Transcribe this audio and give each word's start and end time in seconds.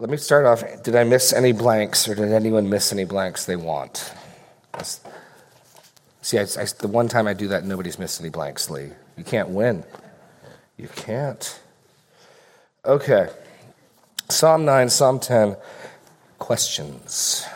let 0.00 0.08
me 0.08 0.16
start 0.16 0.46
off. 0.46 0.82
Did 0.82 0.96
I 0.96 1.04
miss 1.04 1.30
any 1.30 1.52
blanks, 1.52 2.08
or 2.08 2.14
did 2.14 2.32
anyone 2.32 2.70
miss 2.70 2.90
any 2.90 3.04
blanks 3.04 3.44
they 3.44 3.54
want? 3.54 4.12
See, 6.22 6.38
I, 6.38 6.42
I, 6.42 6.64
the 6.78 6.88
one 6.88 7.06
time 7.06 7.26
I 7.26 7.34
do 7.34 7.48
that, 7.48 7.64
nobody's 7.64 7.98
missed 7.98 8.18
any 8.18 8.30
blanks, 8.30 8.70
Lee. 8.70 8.88
You 9.18 9.24
can't 9.24 9.50
win. 9.50 9.84
You 10.78 10.88
can't. 10.96 11.60
Okay. 12.86 13.28
Psalm 14.30 14.64
9, 14.64 14.88
Psalm 14.88 15.20
10, 15.20 15.56
questions. 16.38 17.46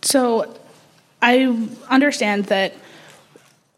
So 0.00 0.56
I 1.20 1.68
understand 1.90 2.46
that 2.46 2.72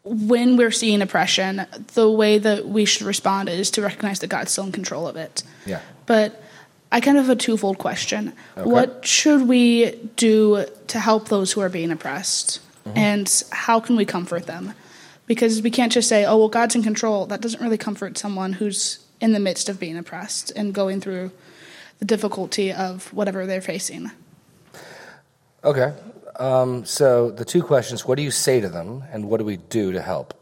when 0.09 0.57
we're 0.57 0.71
seeing 0.71 1.01
oppression, 1.01 1.65
the 1.93 2.09
way 2.09 2.39
that 2.39 2.67
we 2.67 2.85
should 2.85 3.05
respond 3.05 3.47
is 3.47 3.69
to 3.71 3.81
recognize 3.81 4.19
that 4.19 4.27
God's 4.27 4.51
still 4.51 4.65
in 4.65 4.71
control 4.71 5.07
of 5.07 5.15
it. 5.15 5.43
Yeah. 5.65 5.81
But 6.07 6.41
I 6.91 6.99
kind 6.99 7.17
of 7.17 7.27
have 7.27 7.37
a 7.37 7.39
twofold 7.39 7.77
question. 7.77 8.33
Okay. 8.57 8.67
What 8.67 9.05
should 9.05 9.47
we 9.47 9.91
do 10.15 10.65
to 10.87 10.99
help 10.99 11.29
those 11.29 11.51
who 11.51 11.61
are 11.61 11.69
being 11.69 11.91
oppressed? 11.91 12.59
Mm-hmm. 12.85 12.97
And 12.97 13.43
how 13.51 13.79
can 13.79 13.95
we 13.95 14.05
comfort 14.05 14.47
them? 14.47 14.73
Because 15.27 15.61
we 15.61 15.69
can't 15.69 15.91
just 15.91 16.09
say, 16.09 16.25
oh, 16.25 16.37
well, 16.37 16.49
God's 16.49 16.73
in 16.73 16.81
control. 16.81 17.27
That 17.27 17.41
doesn't 17.41 17.61
really 17.61 17.77
comfort 17.77 18.17
someone 18.17 18.53
who's 18.53 19.05
in 19.21 19.33
the 19.33 19.39
midst 19.39 19.69
of 19.69 19.79
being 19.79 19.97
oppressed 19.97 20.51
and 20.55 20.73
going 20.73 21.01
through 21.01 21.31
the 21.99 22.05
difficulty 22.05 22.73
of 22.73 23.13
whatever 23.13 23.45
they're 23.45 23.61
facing. 23.61 24.09
Okay. 25.63 25.93
Um, 26.39 26.85
so 26.85 27.29
the 27.29 27.45
two 27.45 27.61
questions 27.61 28.05
what 28.05 28.15
do 28.15 28.23
you 28.23 28.31
say 28.31 28.61
to 28.61 28.69
them, 28.69 29.03
and 29.11 29.29
what 29.29 29.37
do 29.37 29.45
we 29.45 29.57
do 29.57 29.91
to 29.91 30.01
help? 30.01 30.33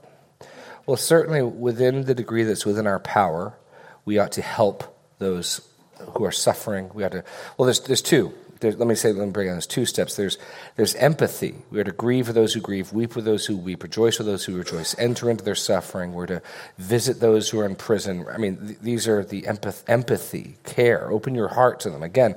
Well, 0.86 0.98
certainly 0.98 1.42
within 1.42 2.05
the 2.05 2.16
degree 2.16 2.44
that's 2.44 2.66
within 2.66 2.88
our 2.88 3.00
power, 3.00 3.58
we 4.05 4.20
ought 4.20 4.32
to 4.34 4.41
help 4.41 4.96
those 5.20 5.68
who 6.16 6.24
are 6.24 6.32
suffering. 6.32 6.90
We 6.94 7.04
ought 7.04 7.12
to, 7.12 7.24
well, 7.58 7.66
there's, 7.66 7.82
there's 7.82 8.02
two 8.02 8.34
let 8.62 8.88
me 8.88 8.96
say, 8.96 9.12
let 9.12 9.26
me 9.26 9.32
break 9.32 9.48
down. 9.48 9.55
There's 9.55 9.68
two 9.68 9.86
steps. 9.86 10.16
There's 10.16 10.38
there's 10.76 10.96
empathy. 10.96 11.55
We 11.70 11.80
are 11.80 11.84
to 11.84 11.91
grieve 11.91 12.27
for 12.27 12.34
those 12.34 12.54
who 12.54 12.62
grieve, 12.62 12.94
weep 12.94 13.16
with 13.16 13.26
those 13.26 13.46
who 13.46 13.58
weep, 13.58 13.84
rejoice 13.84 14.18
with 14.18 14.27
those 14.27 14.46
who 14.46 14.58
rejoice, 14.58 14.96
enter 14.98 15.30
into 15.30 15.44
their 15.44 15.55
suffering. 15.55 16.14
We're 16.14 16.27
to 16.27 16.41
visit 16.77 17.20
those 17.20 17.49
who 17.49 17.60
are 17.60 17.66
in 17.66 17.76
prison. 17.76 18.26
I 18.32 18.38
mean, 18.38 18.58
th- 18.58 18.80
these 18.80 19.08
are 19.08 19.24
the 19.24 19.44
empath- 19.44 19.84
empathy, 19.88 20.58
care. 20.64 21.10
Open 21.12 21.36
your 21.36 21.49
heart 21.49 21.80
to 21.82 21.90
them 21.90 22.04
again, 22.04 22.36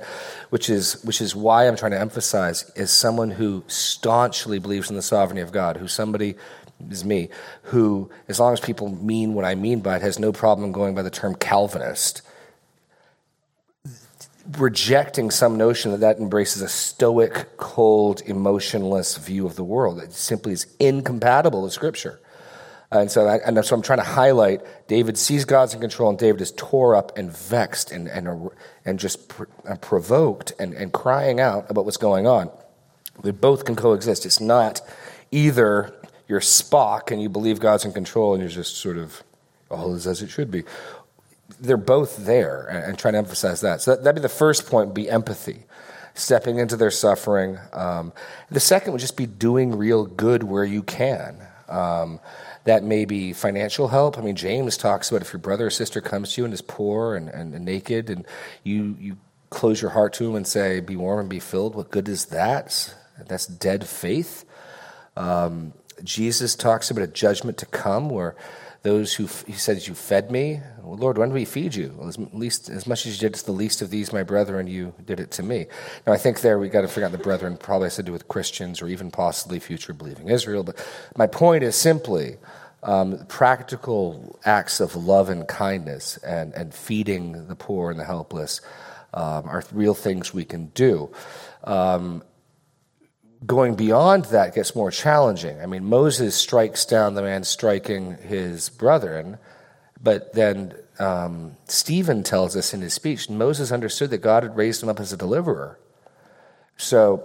which 0.50 0.68
is 0.68 1.02
which 1.04 1.20
is 1.20 1.34
why 1.34 1.66
I'm 1.66 1.76
trying 1.76 1.92
to 1.92 2.00
emphasize 2.00 2.70
as 2.76 2.90
someone 2.90 3.30
who 3.30 3.64
staunchly 3.66 4.58
believes 4.58 4.90
in 4.90 4.96
the 4.96 5.02
sovereignty 5.02 5.42
of 5.42 5.52
God, 5.52 5.76
who 5.76 5.88
somebody 5.88 6.36
is 6.88 7.04
me, 7.04 7.28
who, 7.64 8.10
as 8.28 8.40
long 8.40 8.52
as 8.52 8.60
people 8.60 8.88
mean 8.88 9.34
what 9.34 9.44
I 9.44 9.54
mean 9.54 9.80
by 9.80 9.96
it, 9.96 10.02
has 10.02 10.18
no 10.18 10.32
problem 10.32 10.72
going 10.72 10.94
by 10.94 11.02
the 11.02 11.10
term 11.10 11.34
Calvinist 11.34 12.22
rejecting 14.58 15.30
some 15.30 15.56
notion 15.56 15.90
that 15.92 16.00
that 16.00 16.18
embraces 16.18 16.62
a 16.62 16.68
stoic, 16.68 17.56
cold, 17.56 18.22
emotionless 18.26 19.16
view 19.16 19.46
of 19.46 19.56
the 19.56 19.64
world. 19.64 20.00
It 20.00 20.12
simply 20.12 20.52
is 20.52 20.66
incompatible 20.78 21.62
with 21.62 21.72
Scripture. 21.72 22.20
And 22.92 23.10
so, 23.10 23.26
I, 23.26 23.36
and 23.36 23.64
so 23.64 23.76
I'm 23.76 23.82
trying 23.82 24.00
to 24.00 24.04
highlight 24.04 24.62
David 24.88 25.16
sees 25.16 25.44
God's 25.44 25.74
in 25.74 25.80
control, 25.80 26.10
and 26.10 26.18
David 26.18 26.40
is 26.40 26.52
tore 26.52 26.96
up 26.96 27.16
and 27.16 27.30
vexed 27.30 27.92
and, 27.92 28.08
and, 28.08 28.50
and 28.84 28.98
just 28.98 29.28
pr- 29.28 29.44
uh, 29.68 29.76
provoked 29.76 30.52
and, 30.58 30.74
and 30.74 30.92
crying 30.92 31.38
out 31.38 31.70
about 31.70 31.84
what's 31.84 31.96
going 31.96 32.26
on. 32.26 32.50
They 33.22 33.30
both 33.30 33.64
can 33.64 33.76
coexist. 33.76 34.26
It's 34.26 34.40
not 34.40 34.80
either 35.30 35.94
you're 36.26 36.40
Spock 36.40 37.12
and 37.12 37.22
you 37.22 37.28
believe 37.28 37.60
God's 37.60 37.84
in 37.84 37.92
control 37.92 38.34
and 38.34 38.42
you're 38.42 38.50
just 38.50 38.76
sort 38.76 38.96
of 38.96 39.22
all 39.70 39.94
is 39.94 40.06
as 40.06 40.20
it 40.20 40.30
should 40.30 40.50
be, 40.50 40.64
they're 41.58 41.76
both 41.76 42.24
there 42.24 42.66
and, 42.66 42.98
trying 42.98 43.12
to 43.12 43.18
emphasize 43.18 43.60
that. 43.62 43.80
So 43.80 43.96
that, 43.96 44.04
would 44.04 44.14
be 44.16 44.20
the 44.20 44.28
first 44.28 44.66
point, 44.66 44.94
be 44.94 45.08
empathy, 45.08 45.64
stepping 46.14 46.58
into 46.58 46.76
their 46.76 46.90
suffering. 46.90 47.58
Um, 47.72 48.12
the 48.50 48.60
second 48.60 48.92
would 48.92 49.00
just 49.00 49.16
be 49.16 49.26
doing 49.26 49.76
real 49.76 50.06
good 50.06 50.42
where 50.42 50.64
you 50.64 50.82
can. 50.82 51.36
Um, 51.68 52.20
that 52.64 52.82
may 52.82 53.04
be 53.04 53.32
financial 53.32 53.88
help. 53.88 54.18
I 54.18 54.20
mean, 54.20 54.36
James 54.36 54.76
talks 54.76 55.10
about 55.10 55.22
if 55.22 55.32
your 55.32 55.40
brother 55.40 55.66
or 55.66 55.70
sister 55.70 56.00
comes 56.00 56.34
to 56.34 56.40
you 56.40 56.44
and 56.44 56.52
is 56.52 56.60
poor 56.60 57.14
and, 57.14 57.28
and, 57.28 57.54
and 57.54 57.64
naked, 57.64 58.10
and 58.10 58.26
you, 58.64 58.96
you 58.98 59.16
close 59.48 59.80
your 59.80 59.90
heart 59.90 60.12
to 60.14 60.28
him 60.28 60.34
and 60.36 60.46
say, 60.46 60.80
Be 60.80 60.96
warm 60.96 61.20
and 61.20 61.28
be 61.28 61.40
filled, 61.40 61.74
what 61.74 61.90
good 61.90 62.08
is 62.08 62.26
that? 62.26 62.94
That's 63.26 63.46
dead 63.46 63.86
faith. 63.86 64.44
Um, 65.16 65.72
Jesus 66.02 66.54
talks 66.54 66.90
about 66.90 67.04
a 67.04 67.08
judgment 67.08 67.58
to 67.58 67.66
come 67.66 68.08
where 68.08 68.36
those 68.82 69.14
who 69.14 69.28
he 69.46 69.52
says 69.52 69.86
you 69.86 69.94
fed 69.94 70.30
me? 70.30 70.60
Well, 70.82 70.96
lord 70.96 71.18
when 71.18 71.28
did 71.28 71.34
we 71.34 71.44
feed 71.44 71.74
you? 71.74 71.94
Well, 71.96 72.08
as 72.08 72.18
least 72.32 72.68
as 72.68 72.86
much 72.86 73.06
as 73.06 73.14
you 73.14 73.28
did 73.28 73.34
to 73.34 73.46
the 73.46 73.52
least 73.52 73.82
of 73.82 73.90
these 73.90 74.12
my 74.12 74.22
brethren 74.22 74.66
you 74.66 74.94
did 75.04 75.20
it 75.20 75.30
to 75.32 75.42
me. 75.42 75.66
Now 76.06 76.12
i 76.12 76.16
think 76.16 76.40
there 76.40 76.58
we 76.58 76.68
got 76.68 76.82
to 76.82 76.88
figure 76.88 77.04
out 77.04 77.12
the 77.12 77.18
brethren 77.18 77.56
probably 77.56 77.86
has 77.86 77.96
to 77.96 78.02
do 78.02 78.12
with 78.12 78.28
christians 78.28 78.80
or 78.80 78.88
even 78.88 79.10
possibly 79.10 79.58
future 79.58 79.92
believing 79.92 80.28
israel 80.28 80.62
but 80.62 80.76
my 81.16 81.26
point 81.26 81.62
is 81.62 81.76
simply 81.76 82.38
um, 82.82 83.24
practical 83.28 84.38
acts 84.44 84.80
of 84.80 84.96
love 84.96 85.28
and 85.28 85.46
kindness 85.46 86.16
and, 86.18 86.54
and 86.54 86.74
feeding 86.74 87.46
the 87.48 87.56
poor 87.56 87.90
and 87.90 88.00
the 88.00 88.04
helpless 88.04 88.60
um, 89.12 89.46
are 89.46 89.62
real 89.72 89.94
things 89.94 90.32
we 90.32 90.44
can 90.44 90.66
do. 90.66 91.10
Um, 91.64 92.22
going 93.46 93.74
beyond 93.74 94.26
that 94.26 94.54
gets 94.54 94.74
more 94.74 94.90
challenging. 94.90 95.60
I 95.60 95.66
mean, 95.66 95.84
Moses 95.84 96.34
strikes 96.34 96.84
down 96.84 97.14
the 97.14 97.22
man 97.22 97.44
striking 97.44 98.16
his 98.18 98.68
brethren, 98.68 99.38
but 100.02 100.32
then 100.34 100.74
um, 100.98 101.56
Stephen 101.66 102.22
tells 102.22 102.54
us 102.56 102.74
in 102.74 102.82
his 102.82 102.92
speech 102.92 103.30
Moses 103.30 103.72
understood 103.72 104.10
that 104.10 104.18
God 104.18 104.42
had 104.42 104.56
raised 104.56 104.82
him 104.82 104.88
up 104.88 105.00
as 105.00 105.12
a 105.12 105.16
deliverer. 105.16 105.78
So, 106.76 107.24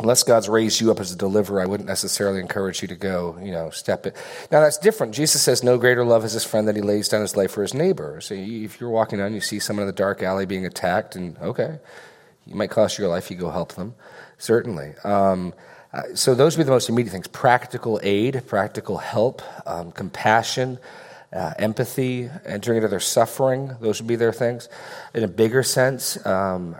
unless 0.00 0.22
God's 0.22 0.48
raised 0.48 0.80
you 0.80 0.90
up 0.90 1.00
as 1.00 1.12
a 1.12 1.16
deliverer, 1.16 1.60
I 1.60 1.66
wouldn't 1.66 1.88
necessarily 1.88 2.40
encourage 2.40 2.82
you 2.82 2.88
to 2.88 2.96
go, 2.96 3.36
you 3.42 3.50
know, 3.50 3.70
step 3.70 4.06
it. 4.06 4.16
Now, 4.50 4.60
that's 4.60 4.78
different. 4.78 5.14
Jesus 5.14 5.42
says, 5.42 5.62
No 5.62 5.78
greater 5.78 6.04
love 6.04 6.24
is 6.24 6.32
his 6.32 6.44
friend 6.44 6.66
that 6.68 6.76
he 6.76 6.82
lays 6.82 7.08
down 7.08 7.20
his 7.20 7.36
life 7.36 7.52
for 7.52 7.62
his 7.62 7.74
neighbor. 7.74 8.20
So, 8.20 8.34
if 8.34 8.80
you're 8.80 8.90
walking 8.90 9.18
down, 9.18 9.34
you 9.34 9.40
see 9.40 9.58
someone 9.60 9.82
in 9.82 9.88
the 9.88 9.92
dark 9.92 10.22
alley 10.22 10.46
being 10.46 10.66
attacked, 10.66 11.14
and 11.14 11.36
okay, 11.38 11.78
you 12.46 12.54
might 12.54 12.70
cost 12.70 12.98
your 12.98 13.08
life, 13.08 13.30
you 13.30 13.36
go 13.36 13.50
help 13.50 13.74
them 13.74 13.94
certainly. 14.38 14.94
Um, 15.04 15.52
uh, 15.92 16.02
so 16.14 16.34
those 16.34 16.56
would 16.56 16.64
be 16.64 16.66
the 16.66 16.72
most 16.72 16.88
immediate 16.88 17.12
things 17.12 17.28
practical 17.28 18.00
aid, 18.02 18.42
practical 18.46 18.98
help, 18.98 19.42
um, 19.66 19.90
compassion, 19.92 20.78
uh, 21.32 21.54
empathy, 21.58 22.30
entering 22.44 22.78
into 22.78 22.88
their 22.88 23.00
suffering. 23.00 23.76
Those 23.80 24.00
would 24.00 24.08
be 24.08 24.16
their 24.16 24.32
things. 24.32 24.68
In 25.14 25.24
a 25.24 25.28
bigger 25.28 25.62
sense, 25.62 26.24
um, 26.26 26.76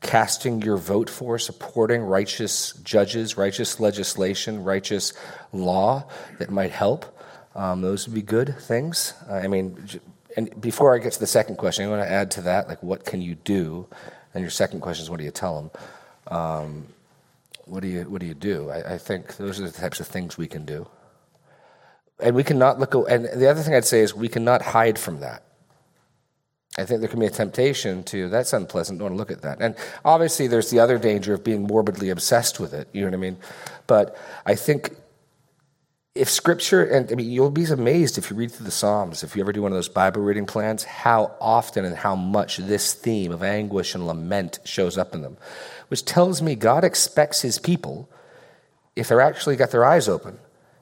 casting 0.00 0.62
your 0.62 0.76
vote 0.76 1.10
for, 1.10 1.38
supporting 1.38 2.02
righteous 2.02 2.72
judges, 2.84 3.36
righteous 3.36 3.80
legislation, 3.80 4.62
righteous 4.62 5.12
law 5.52 6.04
that 6.38 6.50
might 6.50 6.70
help. 6.70 7.06
Um, 7.54 7.82
those 7.82 8.06
would 8.06 8.14
be 8.14 8.22
good 8.22 8.56
things. 8.58 9.14
Uh, 9.28 9.34
I 9.34 9.46
mean, 9.46 9.88
and 10.36 10.60
before 10.60 10.94
I 10.94 10.98
get 10.98 11.12
to 11.12 11.20
the 11.20 11.26
second 11.26 11.56
question, 11.56 11.86
I 11.86 11.88
want 11.88 12.02
to 12.02 12.10
add 12.10 12.30
to 12.32 12.42
that, 12.42 12.68
like, 12.68 12.82
what 12.82 13.04
can 13.04 13.22
you 13.22 13.36
do? 13.36 13.86
And 14.34 14.42
your 14.42 14.50
second 14.50 14.80
question 14.80 15.04
is, 15.04 15.10
what 15.10 15.18
do 15.18 15.24
you 15.24 15.30
tell 15.30 15.60
them? 15.60 15.70
Um, 16.28 16.86
what 17.66 17.80
do 17.80 17.88
you 17.88 18.02
what 18.02 18.20
do 18.20 18.26
you 18.26 18.34
do? 18.34 18.70
I, 18.70 18.94
I, 18.94 18.98
think 18.98 19.36
those 19.36 19.60
are 19.60 19.64
the 19.64 19.72
types 19.72 20.00
of 20.00 20.06
things 20.06 20.36
we 20.36 20.46
can 20.46 20.64
do, 20.64 20.86
and 22.20 22.34
we 22.36 22.44
cannot 22.44 22.78
look. 22.78 22.94
And 23.08 23.24
the 23.24 23.48
other 23.48 23.62
thing 23.62 23.74
I'd 23.74 23.84
say 23.84 24.00
is 24.00 24.14
we 24.14 24.28
cannot 24.28 24.62
hide 24.62 24.98
from 24.98 25.20
that. 25.20 25.42
I 26.76 26.84
think 26.84 27.00
there 27.00 27.08
can 27.08 27.20
be 27.20 27.26
a 27.26 27.30
temptation 27.30 28.02
to 28.04 28.28
that's 28.28 28.52
unpleasant. 28.52 28.98
Don't 28.98 29.10
want 29.10 29.14
to 29.14 29.18
look 29.18 29.30
at 29.30 29.42
that. 29.42 29.58
And 29.60 29.76
obviously, 30.04 30.46
there's 30.46 30.70
the 30.70 30.80
other 30.80 30.98
danger 30.98 31.34
of 31.34 31.44
being 31.44 31.62
morbidly 31.62 32.10
obsessed 32.10 32.58
with 32.58 32.74
it. 32.74 32.88
You 32.92 33.02
know 33.02 33.08
what 33.08 33.14
I 33.14 33.18
mean? 33.18 33.36
But 33.86 34.16
I 34.44 34.54
think 34.54 34.90
if 36.14 36.28
Scripture, 36.28 36.84
and 36.84 37.10
I 37.10 37.16
mean, 37.16 37.30
you'll 37.30 37.50
be 37.50 37.64
amazed 37.64 38.18
if 38.18 38.30
you 38.30 38.36
read 38.36 38.52
through 38.52 38.66
the 38.66 38.70
Psalms, 38.70 39.22
if 39.22 39.34
you 39.34 39.42
ever 39.42 39.52
do 39.52 39.62
one 39.62 39.72
of 39.72 39.76
those 39.76 39.88
Bible 39.88 40.22
reading 40.22 40.46
plans, 40.46 40.84
how 40.84 41.34
often 41.40 41.84
and 41.84 41.96
how 41.96 42.14
much 42.14 42.58
this 42.58 42.94
theme 42.94 43.32
of 43.32 43.42
anguish 43.42 43.94
and 43.94 44.06
lament 44.06 44.60
shows 44.64 44.96
up 44.96 45.14
in 45.14 45.22
them 45.22 45.36
which 45.88 46.04
tells 46.04 46.42
me 46.42 46.54
God 46.54 46.84
expects 46.84 47.42
his 47.42 47.58
people, 47.58 48.08
if 48.96 49.08
they're 49.08 49.20
actually 49.20 49.56
got 49.56 49.70
their 49.70 49.84
eyes 49.84 50.08
open, 50.08 50.38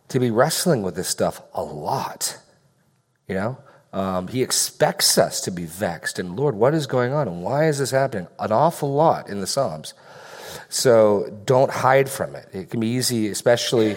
to 0.08 0.20
be 0.20 0.30
wrestling 0.30 0.82
with 0.82 0.94
this 0.94 1.08
stuff 1.08 1.42
a 1.54 1.62
lot. 1.62 2.38
You 3.28 3.34
know? 3.34 3.58
Um, 3.92 4.28
he 4.28 4.42
expects 4.42 5.18
us 5.18 5.40
to 5.42 5.50
be 5.50 5.66
vexed. 5.66 6.18
And 6.18 6.36
Lord, 6.36 6.54
what 6.54 6.74
is 6.74 6.86
going 6.86 7.12
on? 7.12 7.28
And 7.28 7.42
why 7.42 7.68
is 7.68 7.78
this 7.78 7.90
happening? 7.90 8.26
An 8.38 8.52
awful 8.52 8.92
lot 8.92 9.28
in 9.28 9.40
the 9.40 9.46
Psalms. 9.46 9.94
So 10.68 11.42
don't 11.44 11.70
hide 11.70 12.08
from 12.08 12.34
it. 12.34 12.48
It 12.52 12.70
can 12.70 12.80
be 12.80 12.88
easy, 12.88 13.28
especially 13.28 13.96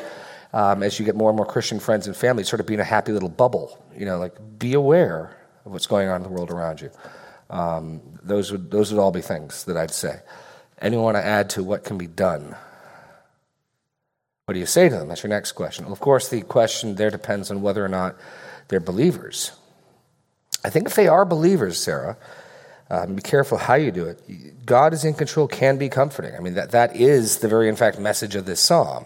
um, 0.56 0.84
as 0.84 0.98
you 0.98 1.06
get 1.06 1.16
more 1.16 1.30
and 1.30 1.36
more 1.36 1.46
Christian 1.46 1.82
friends 1.82 2.08
and 2.08 2.16
family, 2.16 2.46
sort 2.46 2.62
of 2.62 2.66
being 2.66 2.80
a 2.80 2.86
happy 2.86 3.12
little 3.12 3.30
bubble. 3.30 3.78
You 3.96 4.06
know, 4.06 4.18
like 4.18 4.36
be 4.58 4.74
aware 4.74 5.36
of 5.66 5.74
what's 5.74 5.86
going 5.86 6.08
on 6.08 6.16
in 6.16 6.24
the 6.24 6.30
world 6.30 6.50
around 6.50 6.80
you. 6.80 6.90
Um, 7.50 8.02
those, 8.24 8.54
would, 8.54 8.72
those 8.72 8.92
would 8.92 9.00
all 9.00 9.12
be 9.12 9.22
things 9.22 9.66
that 9.66 9.76
I'd 9.76 9.92
say. 9.92 10.22
Anyone 10.80 11.04
want 11.04 11.18
to 11.18 11.26
add 11.26 11.50
to 11.52 11.64
what 11.64 11.84
can 11.84 11.98
be 11.98 12.08
done? 12.08 12.56
What 14.46 14.54
do 14.54 14.60
you 14.60 14.66
say 14.66 14.88
to 14.88 14.96
them? 14.96 15.10
That's 15.10 15.24
your 15.24 15.30
next 15.30 15.52
question. 15.52 15.86
Well, 15.86 15.94
of 15.94 16.00
course, 16.00 16.30
the 16.30 16.42
question 16.42 16.96
there 16.96 17.12
depends 17.12 17.52
on 17.52 17.62
whether 17.62 17.84
or 17.84 17.90
not 17.90 18.16
they're 18.70 18.80
believers. 18.80 19.52
I 20.64 20.70
think 20.70 20.88
if 20.88 20.96
they 20.96 21.10
are 21.10 21.26
believers, 21.26 21.84
Sarah, 21.84 22.16
um, 22.90 23.16
be 23.16 23.22
careful 23.22 23.58
how 23.58 23.74
you 23.74 23.92
do 23.92 24.06
it. 24.06 24.66
God 24.66 24.94
is 24.94 25.04
in 25.04 25.16
control 25.16 25.50
can 25.50 25.78
be 25.78 25.90
comforting. 25.90 26.34
I 26.34 26.40
mean, 26.40 26.54
that, 26.54 26.72
that 26.72 26.96
is 26.96 27.40
the 27.40 27.50
very, 27.50 27.68
in 27.68 27.76
fact, 27.76 28.00
message 28.00 28.36
of 28.36 28.46
this 28.46 28.62
psalm. 28.62 29.06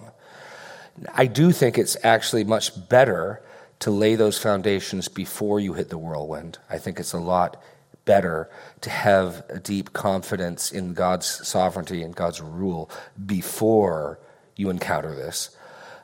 I 1.14 1.26
do 1.26 1.52
think 1.52 1.78
it's 1.78 1.98
actually 2.04 2.44
much 2.44 2.90
better 2.90 3.42
to 3.80 3.92
lay 3.92 4.16
those 4.16 4.38
foundations 4.38 5.08
before 5.08 5.60
you 5.60 5.74
hit 5.74 5.90
the 5.90 5.98
whirlwind. 5.98 6.58
I 6.70 6.78
think 6.78 7.00
it's 7.00 7.14
a 7.14 7.20
lot 7.20 7.62
better 8.06 8.50
to 8.82 8.90
have 8.90 9.44
a 9.50 9.60
deep 9.60 9.94
confidence 9.94 10.72
in 10.72 10.94
God's 10.94 11.48
sovereignty 11.48 12.04
and 12.04 12.16
God's 12.16 12.42
rule 12.42 12.90
before 13.26 14.20
you 14.56 14.70
encounter 14.70 15.16
this. 15.16 15.56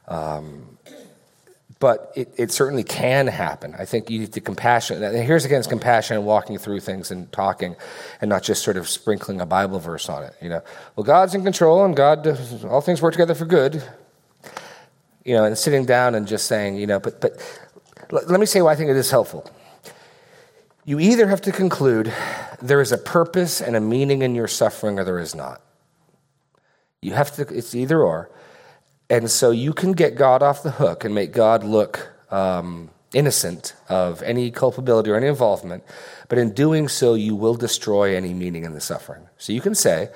Um, 0.07 0.77
but 1.79 2.13
it, 2.15 2.33
it, 2.37 2.51
certainly 2.51 2.83
can 2.83 3.27
happen. 3.27 3.75
I 3.77 3.85
think 3.85 4.09
you 4.09 4.19
need 4.19 4.33
to 4.33 4.41
compassion. 4.41 5.03
And 5.03 5.17
here's 5.17 5.43
again, 5.43 5.59
it's 5.59 5.67
compassion 5.67 6.15
and 6.15 6.25
walking 6.25 6.57
through 6.57 6.79
things 6.79 7.11
and 7.11 7.29
talking, 7.31 7.75
and 8.21 8.29
not 8.29 8.43
just 8.43 8.63
sort 8.63 8.77
of 8.77 8.87
sprinkling 8.87 9.41
a 9.41 9.45
Bible 9.45 9.79
verse 9.79 10.07
on 10.07 10.23
it. 10.23 10.33
You 10.41 10.49
know, 10.49 10.61
well, 10.95 11.03
God's 11.03 11.35
in 11.35 11.43
control, 11.43 11.83
and 11.83 11.95
God, 11.95 12.25
all 12.65 12.81
things 12.81 13.01
work 13.01 13.13
together 13.13 13.35
for 13.35 13.45
good. 13.45 13.83
You 15.25 15.35
know, 15.35 15.43
and 15.43 15.57
sitting 15.57 15.85
down 15.85 16.15
and 16.15 16.27
just 16.27 16.45
saying, 16.45 16.77
you 16.77 16.87
know, 16.87 16.99
but 16.99 17.19
but 17.19 17.41
let 18.09 18.39
me 18.39 18.45
say 18.45 18.61
why 18.61 18.71
I 18.71 18.75
think 18.75 18.89
it 18.89 18.95
is 18.95 19.11
helpful. 19.11 19.49
You 20.85 20.99
either 20.99 21.27
have 21.27 21.41
to 21.41 21.51
conclude 21.51 22.13
there 22.61 22.79
is 22.79 22.91
a 22.91 22.97
purpose 22.97 23.59
and 23.59 23.75
a 23.75 23.81
meaning 23.81 24.21
in 24.21 24.35
your 24.35 24.47
suffering, 24.47 24.99
or 24.99 25.03
there 25.03 25.19
is 25.19 25.33
not. 25.33 25.61
You 27.01 27.13
have 27.13 27.35
to. 27.35 27.41
It's 27.41 27.73
either 27.73 28.01
or. 28.01 28.29
And 29.09 29.29
so 29.29 29.51
you 29.51 29.73
can 29.73 29.91
get 29.93 30.15
God 30.15 30.41
off 30.41 30.63
the 30.63 30.71
hook 30.71 31.03
and 31.03 31.13
make 31.13 31.31
God 31.31 31.63
look 31.63 32.09
um, 32.31 32.89
innocent 33.13 33.75
of 33.87 34.21
any 34.23 34.51
culpability 34.51 35.09
or 35.09 35.15
any 35.15 35.27
involvement. 35.27 35.83
But 36.27 36.37
in 36.37 36.53
doing 36.53 36.87
so, 36.87 37.13
you 37.13 37.35
will 37.35 37.55
destroy 37.55 38.15
any 38.15 38.33
meaning 38.33 38.63
in 38.63 38.73
the 38.73 38.81
suffering. 38.81 39.27
So 39.37 39.53
you 39.53 39.61
can 39.61 39.75
say, 39.75 40.09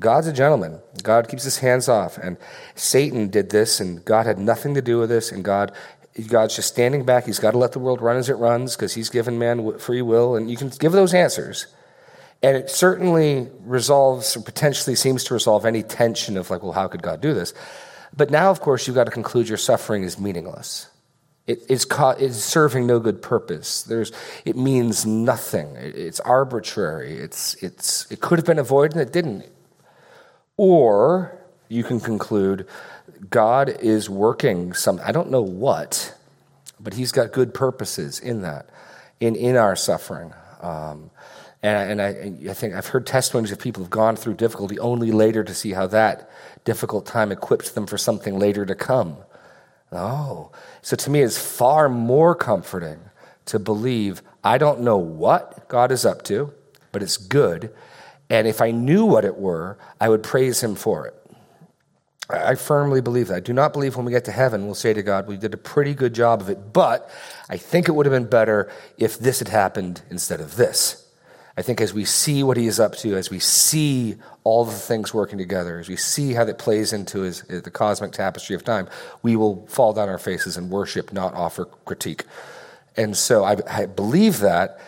God's 0.00 0.26
a 0.26 0.32
gentleman. 0.32 0.80
God 1.02 1.28
keeps 1.28 1.44
his 1.44 1.58
hands 1.58 1.88
off. 1.88 2.18
And 2.18 2.36
Satan 2.74 3.28
did 3.28 3.50
this, 3.50 3.80
and 3.80 4.04
God 4.04 4.26
had 4.26 4.38
nothing 4.38 4.74
to 4.74 4.82
do 4.82 4.98
with 4.98 5.08
this. 5.08 5.30
And 5.30 5.44
God, 5.44 5.72
God's 6.28 6.56
just 6.56 6.68
standing 6.68 7.04
back. 7.04 7.26
He's 7.26 7.38
got 7.38 7.52
to 7.52 7.58
let 7.58 7.72
the 7.72 7.78
world 7.78 8.02
run 8.02 8.16
as 8.16 8.28
it 8.28 8.34
runs 8.34 8.76
because 8.76 8.94
he's 8.94 9.08
given 9.08 9.38
man 9.38 9.78
free 9.78 10.02
will. 10.02 10.36
And 10.36 10.50
you 10.50 10.56
can 10.56 10.68
give 10.68 10.92
those 10.92 11.14
answers. 11.14 11.66
And 12.42 12.56
it 12.56 12.68
certainly 12.68 13.48
resolves, 13.60 14.36
or 14.36 14.42
potentially 14.42 14.96
seems 14.96 15.24
to 15.24 15.34
resolve 15.34 15.64
any 15.64 15.82
tension 15.82 16.36
of, 16.36 16.50
like, 16.50 16.62
well, 16.62 16.72
how 16.72 16.88
could 16.88 17.02
God 17.02 17.20
do 17.20 17.32
this? 17.32 17.54
But 18.16 18.30
now, 18.30 18.50
of 18.50 18.60
course, 18.60 18.86
you've 18.86 18.96
got 18.96 19.04
to 19.04 19.10
conclude 19.10 19.48
your 19.48 19.58
suffering 19.58 20.02
is 20.02 20.18
meaningless. 20.18 20.88
It 21.46 21.62
is 21.68 21.86
it's 21.90 22.36
serving 22.36 22.86
no 22.86 23.00
good 23.00 23.20
purpose. 23.20 23.82
There's, 23.82 24.12
it 24.44 24.56
means 24.56 25.04
nothing. 25.04 25.76
It's 25.76 26.20
arbitrary. 26.20 27.18
It's, 27.18 27.54
it's, 27.62 28.10
it 28.10 28.20
could 28.20 28.38
have 28.38 28.46
been 28.46 28.58
avoided 28.58 28.92
and 28.96 29.02
it 29.02 29.12
didn't. 29.12 29.44
Or 30.56 31.38
you 31.68 31.84
can 31.84 32.00
conclude 32.00 32.66
God 33.30 33.68
is 33.68 34.08
working 34.08 34.72
some, 34.74 35.00
I 35.02 35.12
don't 35.12 35.30
know 35.30 35.42
what, 35.42 36.14
but 36.78 36.94
He's 36.94 37.12
got 37.12 37.32
good 37.32 37.54
purposes 37.54 38.20
in 38.20 38.42
that, 38.42 38.70
in, 39.20 39.34
in 39.36 39.56
our 39.56 39.76
suffering. 39.76 40.32
Um, 40.60 41.10
and, 41.62 42.00
and 42.00 42.02
I, 42.02 42.50
I, 42.50 42.54
think 42.54 42.74
I've 42.74 42.88
heard 42.88 43.06
testimonies 43.06 43.50
of 43.50 43.58
people 43.58 43.82
who've 43.82 43.90
gone 43.90 44.16
through 44.16 44.34
difficulty 44.34 44.78
only 44.78 45.10
later 45.10 45.42
to 45.42 45.54
see 45.54 45.72
how 45.72 45.86
that 45.88 46.30
difficult 46.64 47.06
time 47.06 47.32
equips 47.32 47.70
them 47.70 47.86
for 47.86 47.96
something 47.96 48.38
later 48.38 48.66
to 48.66 48.74
come. 48.74 49.16
Oh, 49.90 50.50
so 50.82 50.96
to 50.96 51.10
me, 51.10 51.20
it's 51.20 51.38
far 51.38 51.88
more 51.88 52.34
comforting 52.34 52.98
to 53.46 53.58
believe 53.58 54.22
I 54.42 54.58
don't 54.58 54.80
know 54.80 54.98
what 54.98 55.68
God 55.68 55.90
is 55.90 56.04
up 56.04 56.22
to, 56.24 56.52
but 56.92 57.02
it's 57.02 57.16
good. 57.16 57.72
And 58.30 58.46
if 58.46 58.60
I 58.60 58.70
knew 58.70 59.04
what 59.04 59.24
it 59.24 59.36
were, 59.36 59.78
I 60.00 60.08
would 60.08 60.22
praise 60.22 60.62
Him 60.62 60.74
for 60.74 61.06
it. 61.06 61.14
I 62.30 62.54
firmly 62.54 63.02
believe 63.02 63.28
that. 63.28 63.36
I 63.36 63.40
do 63.40 63.52
not 63.52 63.74
believe 63.74 63.96
when 63.96 64.06
we 64.06 64.12
get 64.12 64.24
to 64.24 64.32
heaven, 64.32 64.64
we'll 64.64 64.74
say 64.74 64.94
to 64.94 65.02
God, 65.02 65.26
we 65.26 65.36
did 65.36 65.52
a 65.52 65.58
pretty 65.58 65.92
good 65.92 66.14
job 66.14 66.40
of 66.40 66.48
it, 66.48 66.72
but 66.72 67.10
I 67.50 67.58
think 67.58 67.86
it 67.86 67.92
would 67.92 68.06
have 68.06 68.14
been 68.14 68.28
better 68.28 68.70
if 68.96 69.18
this 69.18 69.40
had 69.40 69.48
happened 69.48 70.00
instead 70.10 70.40
of 70.40 70.56
this. 70.56 71.04
I 71.56 71.62
think 71.62 71.80
as 71.80 71.94
we 71.94 72.04
see 72.04 72.42
what 72.42 72.56
he 72.56 72.66
is 72.66 72.80
up 72.80 72.96
to, 72.96 73.14
as 73.14 73.30
we 73.30 73.38
see 73.38 74.16
all 74.42 74.64
the 74.64 74.72
things 74.72 75.14
working 75.14 75.38
together, 75.38 75.78
as 75.78 75.88
we 75.88 75.96
see 75.96 76.32
how 76.32 76.44
that 76.44 76.58
plays 76.58 76.92
into 76.92 77.20
his, 77.20 77.42
uh, 77.42 77.60
the 77.62 77.70
cosmic 77.70 78.12
tapestry 78.12 78.56
of 78.56 78.64
time, 78.64 78.88
we 79.22 79.36
will 79.36 79.64
fall 79.66 79.92
down 79.92 80.08
our 80.08 80.18
faces 80.18 80.56
and 80.56 80.70
worship, 80.70 81.12
not 81.12 81.34
offer 81.34 81.66
critique. 81.84 82.24
And 82.96 83.16
so 83.16 83.44
I, 83.44 83.56
I 83.68 83.86
believe 83.86 84.40
that. 84.40 84.80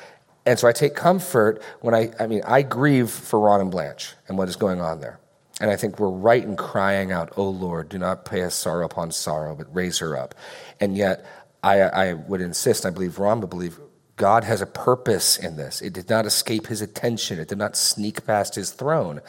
And 0.46 0.58
so 0.58 0.68
I 0.68 0.72
take 0.72 0.94
comfort 0.94 1.60
when 1.80 1.94
I, 1.94 2.12
I 2.20 2.28
mean, 2.28 2.42
I 2.46 2.62
grieve 2.62 3.10
for 3.10 3.40
Ron 3.40 3.60
and 3.60 3.70
Blanche 3.70 4.14
and 4.28 4.38
what 4.38 4.48
is 4.48 4.56
going 4.56 4.80
on 4.80 5.00
there. 5.00 5.18
And 5.60 5.70
I 5.70 5.76
think 5.76 5.98
we're 5.98 6.08
right 6.08 6.42
in 6.42 6.56
crying 6.56 7.10
out, 7.10 7.32
Oh 7.36 7.50
Lord, 7.50 7.88
do 7.88 7.98
not 7.98 8.24
pay 8.24 8.42
us 8.42 8.54
sorrow 8.54 8.86
upon 8.86 9.10
sorrow, 9.10 9.56
but 9.56 9.74
raise 9.74 9.98
her 9.98 10.16
up. 10.16 10.34
And 10.80 10.96
yet, 10.96 11.26
I, 11.62 11.80
I 11.80 12.12
would 12.12 12.40
insist, 12.40 12.86
I 12.86 12.90
believe 12.90 13.18
Ron 13.18 13.40
would 13.40 13.50
believe, 13.50 13.80
God 14.16 14.44
has 14.44 14.62
a 14.62 14.66
purpose 14.66 15.36
in 15.36 15.56
this. 15.56 15.82
It 15.82 15.92
did 15.92 16.08
not 16.08 16.24
escape 16.24 16.68
his 16.68 16.80
attention, 16.80 17.38
it 17.38 17.48
did 17.48 17.58
not 17.58 17.76
sneak 17.76 18.24
past 18.24 18.54
his 18.54 18.70
throne. 18.70 19.20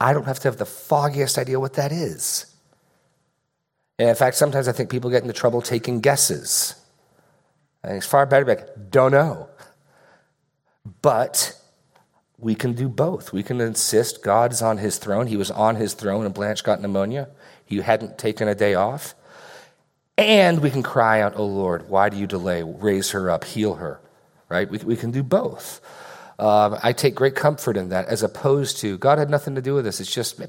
I 0.00 0.12
don't 0.12 0.24
have 0.24 0.40
to 0.40 0.48
have 0.48 0.56
the 0.56 0.66
foggiest 0.66 1.38
idea 1.38 1.60
what 1.60 1.74
that 1.74 1.92
is. 1.92 2.46
And 3.98 4.08
in 4.08 4.14
fact, 4.16 4.36
sometimes 4.36 4.66
I 4.66 4.72
think 4.72 4.90
people 4.90 5.08
get 5.08 5.22
into 5.22 5.32
trouble 5.32 5.62
taking 5.62 6.00
guesses. 6.00 6.74
I 7.84 7.88
think 7.88 7.98
it's 7.98 8.06
far 8.06 8.26
better 8.26 8.44
to 8.44 8.54
be 8.56 8.60
like, 8.60 8.90
don't 8.90 9.12
know. 9.12 9.48
But 11.02 11.58
we 12.38 12.54
can 12.54 12.72
do 12.74 12.88
both. 12.88 13.32
We 13.32 13.42
can 13.42 13.60
insist 13.60 14.22
God's 14.22 14.62
on 14.62 14.78
his 14.78 14.98
throne. 14.98 15.26
He 15.26 15.36
was 15.36 15.50
on 15.50 15.76
his 15.76 15.94
throne 15.94 16.26
and 16.26 16.34
Blanche 16.34 16.62
got 16.62 16.80
pneumonia. 16.80 17.28
He 17.64 17.78
hadn't 17.78 18.18
taken 18.18 18.48
a 18.48 18.54
day 18.54 18.74
off. 18.74 19.14
And 20.18 20.60
we 20.60 20.70
can 20.70 20.82
cry 20.82 21.20
out, 21.20 21.34
Oh 21.36 21.46
Lord, 21.46 21.88
why 21.88 22.08
do 22.08 22.16
you 22.16 22.26
delay? 22.26 22.62
Raise 22.62 23.10
her 23.10 23.30
up, 23.30 23.44
heal 23.44 23.74
her 23.74 24.00
right? 24.48 24.70
We, 24.70 24.78
we 24.78 24.96
can 24.96 25.10
do 25.10 25.22
both. 25.22 25.80
Um, 26.38 26.78
I 26.82 26.92
take 26.92 27.14
great 27.14 27.34
comfort 27.34 27.76
in 27.76 27.88
that, 27.90 28.06
as 28.06 28.22
opposed 28.22 28.78
to 28.78 28.98
God 28.98 29.18
had 29.18 29.30
nothing 29.30 29.54
to 29.54 29.62
do 29.62 29.74
with 29.74 29.84
this. 29.84 30.00
It's 30.00 30.12
just 30.12 30.40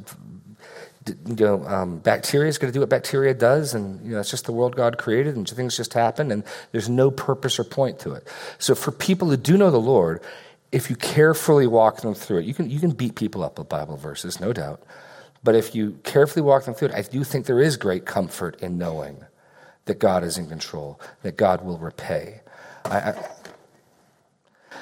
you 1.08 1.36
know, 1.36 1.66
um, 1.66 2.00
bacteria 2.00 2.50
is 2.50 2.58
going 2.58 2.72
to 2.72 2.74
do 2.74 2.80
what 2.80 2.90
bacteria 2.90 3.34
does, 3.34 3.74
and 3.74 4.04
you 4.06 4.14
know, 4.14 4.20
it's 4.20 4.32
just 4.32 4.46
the 4.46 4.52
world 4.52 4.76
God 4.76 4.98
created, 4.98 5.36
and 5.36 5.48
things 5.48 5.78
just 5.78 5.94
happen, 5.94 6.32
and 6.32 6.44
there's 6.72 6.90
no 6.90 7.12
purpose 7.12 7.60
or 7.60 7.64
point 7.64 8.00
to 8.00 8.14
it. 8.14 8.28
So, 8.58 8.74
for 8.76 8.92
people 8.92 9.30
who 9.30 9.38
do 9.38 9.58
know 9.58 9.70
the 9.70 9.78
Lord, 9.78 10.22
if 10.72 10.90
you 10.90 10.96
carefully 10.96 11.68
walk 11.68 12.02
them 12.02 12.14
through 12.14 12.40
it, 12.40 12.46
you 12.46 12.54
can 12.54 12.70
you 12.70 12.80
can 12.80 12.92
beat 12.92 13.16
people 13.16 13.44
up 13.44 13.60
with 13.60 13.70
Bible 13.70 13.98
verses, 13.98 14.40
no 14.40 14.52
doubt. 14.52 14.82
But 15.44 15.54
if 15.56 15.76
you 15.76 16.00
carefully 16.04 16.42
walk 16.42 16.66
them 16.66 16.74
through 16.74 16.90
it, 16.90 16.96
I 16.96 17.04
do 17.04 17.24
think 17.24 17.46
there 17.46 17.62
is 17.62 17.78
great 17.78 18.06
comfort 18.06 18.60
in 18.62 18.80
knowing 18.80 19.26
that 19.86 20.00
God 20.00 20.24
is 20.24 20.40
in 20.40 20.48
control, 20.48 21.00
that 21.22 21.38
God 21.38 21.64
will 21.64 21.78
repay. 21.78 22.42
I, 22.84 22.98
I, 22.98 23.30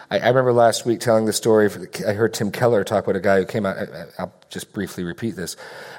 I, 0.10 0.19
I, 0.19 0.27
remember 0.27 0.53
last 0.53 0.86
week 0.86 1.00
telling 1.00 1.25
the 1.25 1.33
story. 1.33 1.69
I 2.07 2.13
heard 2.13 2.33
Tim 2.33 2.51
Keller 2.51 2.83
talk 2.83 3.03
about 3.03 3.15
a 3.15 3.19
guy 3.19 3.39
who 3.39 3.45
came 3.45 3.65
out. 3.65 3.77
I, 4.17 4.24
will 4.24 4.33
just 4.50 4.74
briefly 4.74 5.03
repeat 5.03 5.36
this 5.36 5.55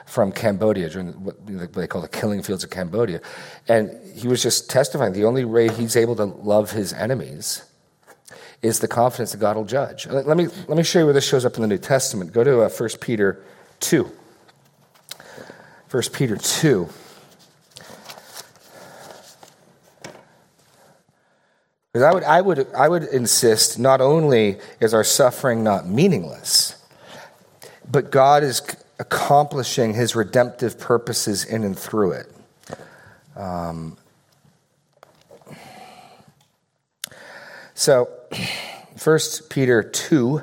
from 0.06 0.32
Cambodia 0.32 0.88
during 0.90 1.12
what 1.24 1.72
they 1.72 1.86
call 1.86 2.02
the 2.02 2.08
killing 2.08 2.42
fields 2.42 2.64
of 2.64 2.70
Cambodia, 2.70 3.20
and 3.68 3.90
he 4.14 4.28
was 4.28 4.42
just 4.42 4.70
testifying. 4.70 5.12
The 5.12 5.24
only 5.24 5.44
way 5.44 5.68
he's 5.68 5.96
able 5.96 6.16
to 6.16 6.24
love 6.24 6.72
his 6.72 6.92
enemies 6.92 7.64
is 8.62 8.80
the 8.80 8.88
confidence 8.88 9.32
that 9.32 9.38
God 9.38 9.56
will 9.56 9.64
judge. 9.64 10.06
Let 10.06 10.36
me 10.36 10.46
let 10.68 10.76
me 10.76 10.82
show 10.82 11.00
you 11.00 11.04
where 11.06 11.14
this 11.14 11.26
shows 11.26 11.44
up 11.44 11.56
in 11.56 11.62
the 11.62 11.68
New 11.68 11.78
Testament. 11.78 12.32
Go 12.32 12.44
to 12.44 12.62
uh, 12.62 12.68
1 12.68 12.88
Peter 13.00 13.42
two. 13.80 14.10
1 15.90 16.02
Peter 16.12 16.36
two. 16.36 16.88
Because 21.94 22.02
I 22.02 22.12
would, 22.12 22.24
I, 22.24 22.40
would, 22.40 22.74
I 22.74 22.88
would 22.88 23.04
insist 23.04 23.78
not 23.78 24.00
only 24.00 24.58
is 24.80 24.92
our 24.92 25.04
suffering 25.04 25.62
not 25.62 25.86
meaningless, 25.86 26.76
but 27.88 28.10
God 28.10 28.42
is 28.42 28.62
accomplishing 28.98 29.94
his 29.94 30.16
redemptive 30.16 30.80
purposes 30.80 31.44
in 31.44 31.62
and 31.62 31.78
through 31.78 32.10
it. 32.10 32.32
Um, 33.36 33.96
so, 37.74 38.08
1 39.04 39.18
Peter 39.48 39.84
2, 39.84 40.42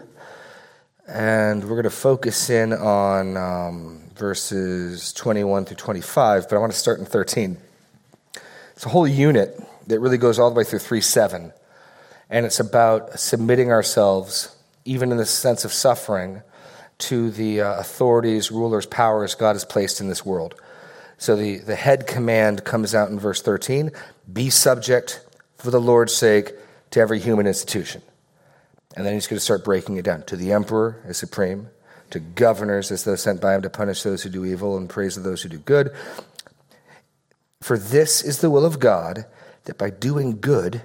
and 1.09 1.63
we're 1.65 1.71
going 1.71 1.83
to 1.83 1.89
focus 1.89 2.49
in 2.49 2.71
on 2.71 3.35
um, 3.35 4.01
verses 4.15 5.11
21 5.11 5.65
through 5.65 5.75
25, 5.75 6.47
but 6.47 6.55
I 6.55 6.59
want 6.59 6.71
to 6.71 6.79
start 6.79 6.99
in 6.99 7.05
13. 7.05 7.57
It's 8.73 8.85
a 8.85 8.89
whole 8.89 9.05
unit 9.05 9.61
that 9.87 9.99
really 9.99 10.17
goes 10.17 10.39
all 10.39 10.49
the 10.49 10.55
way 10.55 10.63
through 10.63 10.79
3 10.79 11.01
7. 11.01 11.53
And 12.29 12.45
it's 12.45 12.59
about 12.59 13.19
submitting 13.19 13.71
ourselves, 13.71 14.55
even 14.85 15.11
in 15.11 15.17
the 15.17 15.25
sense 15.25 15.65
of 15.65 15.73
suffering, 15.73 16.41
to 16.99 17.31
the 17.31 17.61
uh, 17.61 17.79
authorities, 17.79 18.51
rulers, 18.51 18.85
powers 18.85 19.35
God 19.35 19.53
has 19.53 19.65
placed 19.65 19.99
in 19.99 20.07
this 20.07 20.25
world. 20.25 20.55
So 21.17 21.35
the, 21.35 21.57
the 21.57 21.75
head 21.75 22.07
command 22.07 22.63
comes 22.63 22.95
out 22.95 23.09
in 23.09 23.19
verse 23.19 23.41
13 23.41 23.91
be 24.31 24.49
subject 24.49 25.25
for 25.57 25.71
the 25.71 25.81
Lord's 25.81 26.13
sake 26.13 26.53
to 26.91 26.99
every 26.99 27.19
human 27.19 27.47
institution. 27.47 28.01
And 28.95 29.05
then 29.05 29.13
he's 29.13 29.27
going 29.27 29.37
to 29.37 29.43
start 29.43 29.63
breaking 29.63 29.97
it 29.97 30.05
down 30.05 30.23
to 30.23 30.35
the 30.35 30.51
emperor 30.51 31.01
as 31.05 31.17
supreme, 31.17 31.67
to 32.09 32.19
governors 32.19 32.91
as 32.91 33.03
those 33.03 33.21
sent 33.21 33.41
by 33.41 33.55
him 33.55 33.61
to 33.61 33.69
punish 33.69 34.03
those 34.03 34.23
who 34.23 34.29
do 34.29 34.45
evil 34.45 34.77
and 34.77 34.89
praise 34.89 35.17
of 35.17 35.23
those 35.23 35.41
who 35.41 35.49
do 35.49 35.59
good. 35.59 35.91
For 37.61 37.77
this 37.77 38.23
is 38.23 38.39
the 38.39 38.49
will 38.49 38.65
of 38.65 38.79
God, 38.79 39.25
that 39.65 39.77
by 39.77 39.89
doing 39.89 40.39
good, 40.39 40.81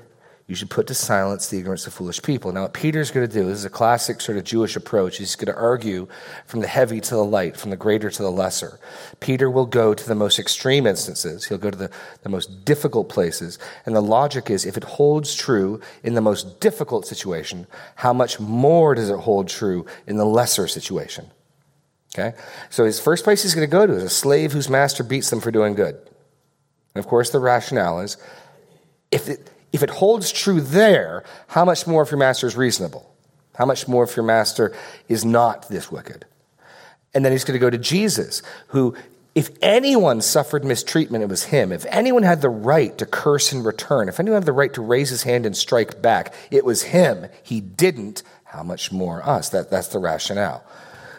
you 0.48 0.54
should 0.54 0.70
put 0.70 0.86
to 0.86 0.94
silence 0.94 1.48
the 1.48 1.58
ignorance 1.58 1.88
of 1.88 1.94
foolish 1.94 2.22
people. 2.22 2.52
Now, 2.52 2.62
what 2.62 2.72
Peter's 2.72 3.10
going 3.10 3.26
to 3.26 3.32
do, 3.32 3.46
this 3.46 3.58
is 3.58 3.64
a 3.64 3.70
classic 3.70 4.20
sort 4.20 4.38
of 4.38 4.44
Jewish 4.44 4.76
approach. 4.76 5.18
He's 5.18 5.34
going 5.34 5.52
to 5.52 5.60
argue 5.60 6.06
from 6.44 6.60
the 6.60 6.68
heavy 6.68 7.00
to 7.00 7.14
the 7.16 7.24
light, 7.24 7.56
from 7.56 7.70
the 7.70 7.76
greater 7.76 8.10
to 8.10 8.22
the 8.22 8.30
lesser. 8.30 8.78
Peter 9.18 9.50
will 9.50 9.66
go 9.66 9.92
to 9.92 10.06
the 10.06 10.14
most 10.14 10.38
extreme 10.38 10.86
instances, 10.86 11.46
he'll 11.46 11.58
go 11.58 11.70
to 11.70 11.76
the, 11.76 11.90
the 12.22 12.28
most 12.28 12.64
difficult 12.64 13.08
places. 13.08 13.58
And 13.86 13.96
the 13.96 14.00
logic 14.00 14.48
is 14.48 14.64
if 14.64 14.76
it 14.76 14.84
holds 14.84 15.34
true 15.34 15.80
in 16.04 16.14
the 16.14 16.20
most 16.20 16.60
difficult 16.60 17.06
situation, 17.06 17.66
how 17.96 18.12
much 18.12 18.38
more 18.38 18.94
does 18.94 19.10
it 19.10 19.18
hold 19.18 19.48
true 19.48 19.84
in 20.06 20.16
the 20.16 20.26
lesser 20.26 20.68
situation? 20.68 21.26
Okay? 22.16 22.36
So 22.70 22.84
his 22.84 23.00
first 23.00 23.24
place 23.24 23.42
he's 23.42 23.54
going 23.54 23.68
to 23.68 23.70
go 23.70 23.84
to 23.84 23.94
is 23.94 24.04
a 24.04 24.08
slave 24.08 24.52
whose 24.52 24.68
master 24.68 25.02
beats 25.02 25.28
them 25.28 25.40
for 25.40 25.50
doing 25.50 25.74
good. 25.74 25.96
And 26.94 27.04
of 27.04 27.08
course, 27.08 27.30
the 27.30 27.40
rationale 27.40 28.00
is 28.00 28.16
if 29.10 29.28
it, 29.28 29.50
if 29.72 29.82
it 29.82 29.90
holds 29.90 30.32
true 30.32 30.60
there, 30.60 31.24
how 31.48 31.64
much 31.64 31.86
more 31.86 32.02
if 32.02 32.10
your 32.10 32.18
master 32.18 32.46
is 32.46 32.56
reasonable? 32.56 33.12
How 33.54 33.66
much 33.66 33.88
more 33.88 34.04
if 34.04 34.16
your 34.16 34.24
master 34.24 34.74
is 35.08 35.24
not 35.24 35.68
this 35.68 35.90
wicked? 35.90 36.24
And 37.14 37.24
then 37.24 37.32
he's 37.32 37.44
going 37.44 37.58
to 37.58 37.64
go 37.64 37.70
to 37.70 37.78
Jesus, 37.78 38.42
who, 38.68 38.94
if 39.34 39.50
anyone 39.62 40.20
suffered 40.20 40.64
mistreatment, 40.64 41.24
it 41.24 41.28
was 41.28 41.44
him. 41.44 41.72
If 41.72 41.86
anyone 41.88 42.22
had 42.22 42.42
the 42.42 42.50
right 42.50 42.96
to 42.98 43.06
curse 43.06 43.52
in 43.52 43.62
return, 43.62 44.08
if 44.08 44.20
anyone 44.20 44.36
had 44.36 44.46
the 44.46 44.52
right 44.52 44.72
to 44.74 44.82
raise 44.82 45.10
his 45.10 45.22
hand 45.22 45.46
and 45.46 45.56
strike 45.56 46.02
back, 46.02 46.34
it 46.50 46.64
was 46.64 46.82
him. 46.84 47.26
He 47.42 47.60
didn't. 47.60 48.22
How 48.44 48.62
much 48.62 48.92
more 48.92 49.26
us? 49.26 49.50
That, 49.50 49.70
that's 49.70 49.88
the 49.88 49.98
rationale. 49.98 50.64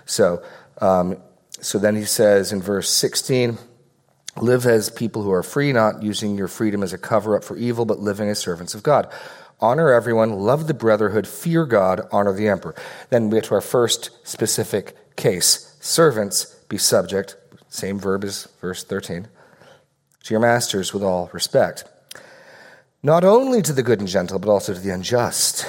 So, 0.06 0.44
um, 0.80 1.18
so 1.60 1.80
then 1.80 1.96
he 1.96 2.06
says 2.06 2.52
in 2.52 2.62
verse 2.62 2.90
16, 2.90 3.58
Live 4.40 4.66
as 4.66 4.90
people 4.90 5.24
who 5.24 5.32
are 5.32 5.44
free, 5.44 5.74
not 5.74 6.04
using 6.04 6.36
your 6.36 6.48
freedom 6.48 6.84
as 6.84 6.94
a 6.94 6.98
cover 6.98 7.36
up 7.36 7.44
for 7.44 7.58
evil, 7.58 7.86
but 7.86 8.00
living 8.00 8.30
as 8.30 8.40
servants 8.40 8.76
of 8.76 8.84
God. 8.84 9.12
Honor 9.60 9.92
everyone, 9.92 10.34
love 10.34 10.68
the 10.68 10.74
brotherhood, 10.76 11.28
fear 11.28 11.66
God, 11.66 12.02
honor 12.12 12.34
the 12.34 12.48
emperor. 12.48 12.76
Then 13.10 13.30
we 13.30 13.38
get 13.38 13.46
to 13.46 13.56
our 13.56 13.62
first 13.62 14.12
specific 14.28 15.16
case. 15.16 15.76
Servants, 15.80 16.46
be 16.70 16.78
subject, 16.78 17.36
same 17.68 18.00
verb 18.00 18.24
as 18.24 18.48
verse 18.62 18.84
13, 18.84 19.28
to 20.24 20.34
your 20.34 20.40
masters 20.40 20.94
with 20.94 21.02
all 21.02 21.32
respect. 21.34 21.86
Not 23.02 23.24
only 23.24 23.64
to 23.64 23.74
the 23.74 23.84
good 23.84 24.00
and 24.00 24.08
gentle, 24.08 24.38
but 24.38 24.50
also 24.50 24.74
to 24.74 24.80
the 24.80 24.94
unjust. 24.94 25.66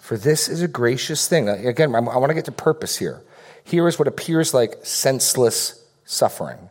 For 0.00 0.16
this 0.16 0.48
is 0.48 0.62
a 0.62 0.68
gracious 0.68 1.28
thing. 1.28 1.48
Again, 1.48 1.94
I 1.94 2.00
want 2.00 2.30
to 2.30 2.34
get 2.34 2.46
to 2.46 2.52
purpose 2.52 2.96
here. 2.96 3.22
Here 3.62 3.86
is 3.86 3.98
what 3.98 4.08
appears 4.08 4.54
like 4.54 4.84
senseless 4.84 5.84
suffering. 6.04 6.70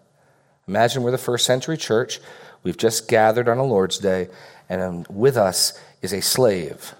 Imagine 0.67 1.03
we're 1.03 1.11
the 1.11 1.17
first 1.17 1.45
century 1.45 1.77
church. 1.77 2.19
We've 2.63 2.77
just 2.77 3.07
gathered 3.07 3.47
on 3.47 3.57
a 3.57 3.63
Lord's 3.63 3.97
Day, 3.97 4.27
and 4.67 4.81
um, 4.81 5.05
with 5.09 5.37
us 5.37 5.79
is 6.01 6.11
a 6.11 6.21
slave. 6.21 6.93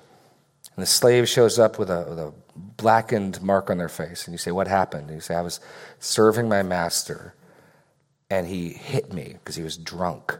And 0.75 0.83
the 0.83 0.87
slave 0.87 1.27
shows 1.27 1.59
up 1.59 1.77
with 1.77 1.89
a, 1.89 2.05
with 2.07 2.19
a 2.19 2.33
blackened 2.55 3.41
mark 3.41 3.69
on 3.69 3.77
their 3.77 3.89
face. 3.89 4.25
And 4.25 4.33
you 4.33 4.37
say, 4.37 4.51
What 4.51 4.67
happened? 4.67 5.07
And 5.07 5.15
you 5.15 5.21
say, 5.21 5.35
I 5.35 5.41
was 5.41 5.59
serving 5.99 6.47
my 6.47 6.63
master, 6.63 7.33
and 8.29 8.47
he 8.47 8.69
hit 8.69 9.11
me 9.11 9.33
because 9.33 9.55
he 9.55 9.63
was 9.63 9.75
drunk. 9.75 10.39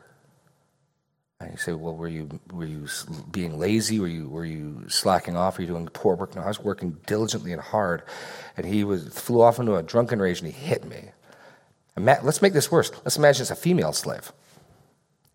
And 1.40 1.52
you 1.52 1.58
say, 1.58 1.74
Well, 1.74 1.96
were 1.96 2.08
you, 2.08 2.40
were 2.52 2.66
you 2.66 2.88
being 3.32 3.60
lazy? 3.60 4.00
Were 4.00 4.08
you, 4.08 4.30
were 4.30 4.46
you 4.46 4.86
slacking 4.88 5.36
off? 5.36 5.58
Were 5.58 5.64
you 5.64 5.68
doing 5.68 5.88
poor 5.88 6.16
work? 6.16 6.36
No, 6.36 6.44
I 6.44 6.48
was 6.48 6.60
working 6.60 6.98
diligently 7.06 7.52
and 7.52 7.62
hard. 7.62 8.04
And 8.56 8.66
he 8.66 8.84
was, 8.84 9.08
flew 9.08 9.42
off 9.42 9.60
into 9.60 9.76
a 9.76 9.84
drunken 9.84 10.20
rage 10.20 10.40
and 10.40 10.52
he 10.52 10.58
hit 10.58 10.86
me. 10.86 11.10
Let's 11.98 12.42
make 12.42 12.54
this 12.54 12.72
worse. 12.72 12.92
Let's 13.04 13.18
imagine 13.18 13.42
it's 13.42 13.52
a 13.52 13.56
female 13.56 13.94
slave. 13.94 14.32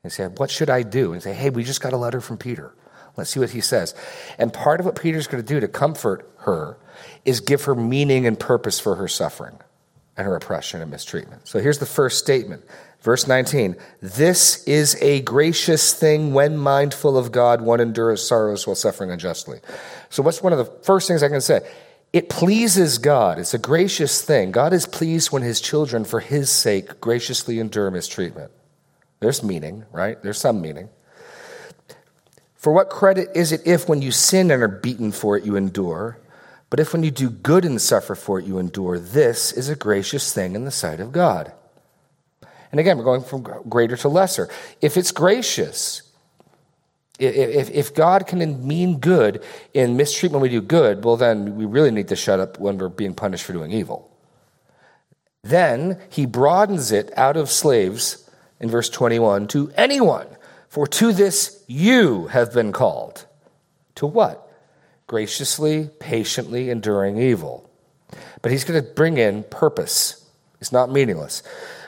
And 0.05 0.13
say, 0.13 0.27
What 0.27 0.51
should 0.51 0.71
I 0.71 0.83
do? 0.83 1.13
And 1.13 1.23
say, 1.23 1.35
Hey, 1.35 1.51
we 1.51 1.65
just 1.65 1.81
got 1.81 1.93
a 1.93 1.97
letter 1.97 2.21
from 2.21 2.39
Peter. 2.39 2.75
Let's 3.17 3.31
see 3.31 3.41
what 3.41 3.51
he 3.51 3.61
says. 3.61 3.95
And 4.39 4.53
part 4.53 4.81
of 4.81 4.87
what 4.87 5.01
Peter's 5.01 5.27
going 5.27 5.43
to 5.43 5.47
do 5.47 5.61
to 5.61 5.69
comfort 5.69 6.29
her 6.39 6.79
is 7.25 7.41
give 7.41 7.65
her 7.65 7.75
meaning 7.75 8.27
and 8.27 8.39
purpose 8.39 8.81
for 8.81 8.95
her 8.97 9.09
suffering 9.09 9.59
and 10.17 10.27
her 10.27 10.35
oppression 10.35 10.81
and 10.81 10.91
mistreatment. 10.91 11.47
So 11.47 11.59
here's 11.59 11.79
the 11.79 11.87
first 11.87 12.19
statement. 12.19 12.65
Verse 13.01 13.27
19 13.27 13.77
This 14.01 14.65
is 14.65 14.97
a 15.03 15.21
gracious 15.23 15.93
thing 15.93 16.33
when 16.33 16.57
mindful 16.57 17.19
of 17.19 17.33
God, 17.33 17.61
one 17.61 17.81
endures 17.81 18.27
sorrows 18.27 18.67
while 18.67 18.77
suffering 18.77 19.11
unjustly. 19.11 19.61
So, 20.09 20.23
what's 20.23 20.43
one 20.43 20.53
of 20.53 20.59
the 20.59 20.67
first 20.85 21.09
things 21.09 21.23
I 21.23 21.29
can 21.29 21.41
say? 21.41 21.69
It 22.13 22.29
pleases 22.29 22.99
God. 22.99 23.39
It's 23.39 23.55
a 23.55 23.59
gracious 23.59 24.21
thing. 24.21 24.51
God 24.51 24.73
is 24.73 24.87
pleased 24.87 25.33
when 25.33 25.43
his 25.43 25.61
children, 25.61 26.05
for 26.05 26.21
his 26.21 26.51
sake, 26.51 27.01
graciously 27.01 27.59
endure 27.59 27.91
mistreatment. 27.91 28.51
There's 29.21 29.43
meaning, 29.43 29.85
right? 29.93 30.23
There's 30.23 30.41
some 30.41 30.61
meaning. 30.61 30.91
For 32.55 32.73
what 32.73 32.91
credit 32.91 33.29
is 33.35 33.51
it 33.51 33.63
if, 33.67 33.89
when 33.89 34.03
you 34.03 34.13
sin 34.13 34.51
and 34.51 34.63
are 34.63 34.69
beaten 34.69 35.11
for 35.11 35.37
it, 35.39 35.45
you 35.45 35.57
endure? 35.57 36.19
But 36.69 36.81
if, 36.81 36.93
when 36.93 37.03
you 37.03 37.11
do 37.11 37.31
good 37.31 37.65
and 37.65 37.81
suffer 37.81 38.15
for 38.15 38.39
it, 38.39 38.45
you 38.45 38.59
endure, 38.59 38.99
this 38.99 39.53
is 39.53 39.69
a 39.69 39.77
gracious 39.77 40.33
thing 40.33 40.55
in 40.55 40.65
the 40.65 40.71
sight 40.71 41.01
of 41.01 41.13
God. 41.13 41.53
And 42.71 42.81
again, 42.81 42.99
we're 42.99 43.05
going 43.05 43.23
from 43.23 43.43
greater 43.69 43.97
to 43.99 44.09
lesser. 44.09 44.49
If 44.81 44.97
it's 44.97 45.13
gracious, 45.13 46.03
if, 47.23 47.71
if 47.71 47.95
God 47.95 48.27
can 48.27 48.67
mean 48.67 48.99
good 48.99 49.43
in 49.73 49.97
mistreatment 49.97 50.43
when 50.43 50.51
we 50.51 50.57
do 50.57 50.63
good, 50.63 51.05
well, 51.05 51.17
then 51.17 51.57
we 51.57 51.65
really 51.65 51.91
need 51.91 52.09
to 52.09 52.17
shut 52.17 52.41
up 52.41 52.59
when 52.59 52.79
we're 52.79 52.89
being 52.89 53.15
punished 53.15 53.45
for 53.45 53.53
doing 53.53 53.73
evil. 53.73 54.11
Then 55.43 56.01
he 56.09 56.27
broadens 56.27 56.93
it 56.93 57.13
out 57.17 57.37
of 57.37 57.51
slaves 57.51 58.29
in 58.61 58.71
verse 58.71 58.89
21 58.89 59.49
to 59.49 59.73
anyone, 59.77 60.27
for 60.69 60.87
to 60.87 61.13
this 61.13 61.65
you 61.67 62.29
have 62.29 62.53
been 62.53 62.73
called. 62.73 63.27
To 63.97 64.07
what? 64.07 64.49
Graciously, 65.07 65.91
patiently 65.99 66.71
enduring 66.71 67.19
evil. 67.19 67.69
But 68.41 68.53
he's 68.53 68.65
going 68.65 68.83
to 68.83 68.91
bring 68.93 69.19
in 69.19 69.43
purpose. 69.45 70.29
It's 70.61 70.73
not 70.73 70.91
meaningless. 70.91 71.43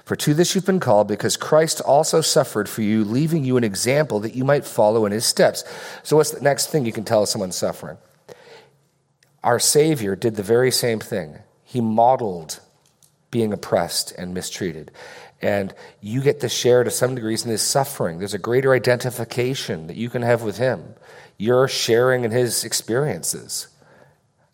For 0.04 0.16
to 0.16 0.34
this 0.34 0.54
you've 0.54 0.66
been 0.66 0.80
called, 0.80 1.08
because 1.08 1.36
Christ 1.36 1.80
also 1.80 2.20
suffered 2.20 2.68
for 2.68 2.82
you, 2.82 3.04
leaving 3.04 3.44
you 3.44 3.56
an 3.56 3.64
example 3.64 4.20
that 4.20 4.34
you 4.34 4.44
might 4.44 4.66
follow 4.66 5.06
in 5.06 5.12
his 5.12 5.24
steps. 5.24 5.64
So, 6.02 6.16
what's 6.16 6.30
the 6.30 6.42
next 6.42 6.66
thing 6.66 6.84
you 6.84 6.92
can 6.92 7.04
tell 7.04 7.24
someone's 7.24 7.56
suffering? 7.56 7.96
Our 9.42 9.58
Savior 9.58 10.14
did 10.14 10.36
the 10.36 10.42
very 10.42 10.70
same 10.70 11.00
thing. 11.00 11.38
He 11.62 11.80
modeled 11.80 12.60
being 13.30 13.52
oppressed 13.52 14.12
and 14.12 14.34
mistreated. 14.34 14.90
And 15.42 15.74
you 16.00 16.22
get 16.22 16.40
to 16.40 16.48
share 16.48 16.84
to 16.84 16.90
some 16.90 17.14
degrees 17.14 17.44
in 17.44 17.50
his 17.50 17.62
suffering. 17.62 18.18
There's 18.18 18.32
a 18.32 18.38
greater 18.38 18.72
identification 18.72 19.88
that 19.88 19.96
you 19.96 20.08
can 20.08 20.22
have 20.22 20.42
with 20.42 20.56
him. 20.58 20.94
You're 21.36 21.68
sharing 21.68 22.24
in 22.24 22.30
his 22.30 22.64
experiences. 22.64 23.68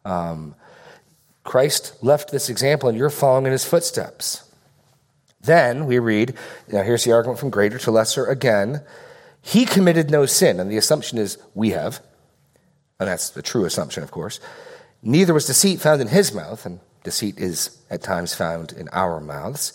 Um, 0.05 0.55
Christ 1.45 2.03
left 2.03 2.33
this 2.33 2.49
example, 2.49 2.89
and 2.89 2.97
you're 2.97 3.11
following 3.11 3.47
in 3.47 3.53
his 3.53 3.65
footsteps. 3.65 4.50
Then 5.41 5.87
we 5.87 5.99
read, 5.99 6.35
now 6.71 6.83
here's 6.83 7.05
the 7.05 7.13
argument 7.13 7.41
from 7.41 7.51
greater 7.51 7.79
to 7.79 7.91
lesser 7.91 8.27
again. 8.27 8.83
He 9.41 9.65
committed 9.65 10.11
no 10.11 10.27
sin, 10.27 10.61
and 10.61 10.71
the 10.71 10.77
assumption 10.77 11.19
is 11.19 11.39
we 11.55 11.71
have, 11.71 12.01
and 12.99 13.09
that's 13.09 13.31
the 13.31 13.43
true 13.43 13.65
assumption, 13.65 14.03
of 14.03 14.11
course. 14.11 14.39
Neither 15.03 15.33
was 15.33 15.47
deceit 15.47 15.81
found 15.81 16.03
in 16.03 16.09
his 16.09 16.35
mouth, 16.35 16.67
and 16.67 16.81
deceit 17.05 17.39
is 17.39 17.79
at 17.89 18.03
times 18.03 18.35
found 18.35 18.73
in 18.73 18.89
our 18.93 19.21
mouths. 19.21 19.73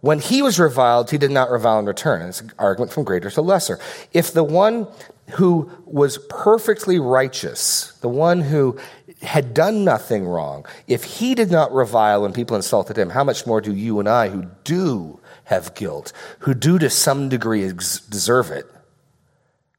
When 0.00 0.18
he 0.18 0.42
was 0.42 0.58
reviled, 0.58 1.10
he 1.10 1.16
did 1.16 1.30
not 1.30 1.50
revile 1.50 1.78
in 1.78 1.86
return. 1.86 2.20
And 2.20 2.28
it's 2.28 2.40
an 2.40 2.52
argument 2.58 2.92
from 2.92 3.04
greater 3.04 3.30
to 3.30 3.40
lesser. 3.40 3.78
If 4.12 4.32
the 4.32 4.44
one 4.44 4.88
who 5.30 5.70
was 5.86 6.18
perfectly 6.28 6.98
righteous, 6.98 7.92
the 8.00 8.08
one 8.08 8.40
who 8.40 8.78
had 9.22 9.54
done 9.54 9.84
nothing 9.84 10.26
wrong, 10.26 10.66
if 10.86 11.04
he 11.04 11.34
did 11.34 11.50
not 11.50 11.72
revile 11.72 12.22
when 12.22 12.32
people 12.32 12.56
insulted 12.56 12.98
him, 12.98 13.10
how 13.10 13.24
much 13.24 13.46
more 13.46 13.60
do 13.60 13.74
you 13.74 14.00
and 14.00 14.08
I, 14.08 14.28
who 14.28 14.46
do 14.64 15.20
have 15.44 15.74
guilt, 15.74 16.12
who 16.40 16.54
do 16.54 16.78
to 16.78 16.90
some 16.90 17.28
degree 17.28 17.62
deserve 17.66 18.50
it, 18.50 18.66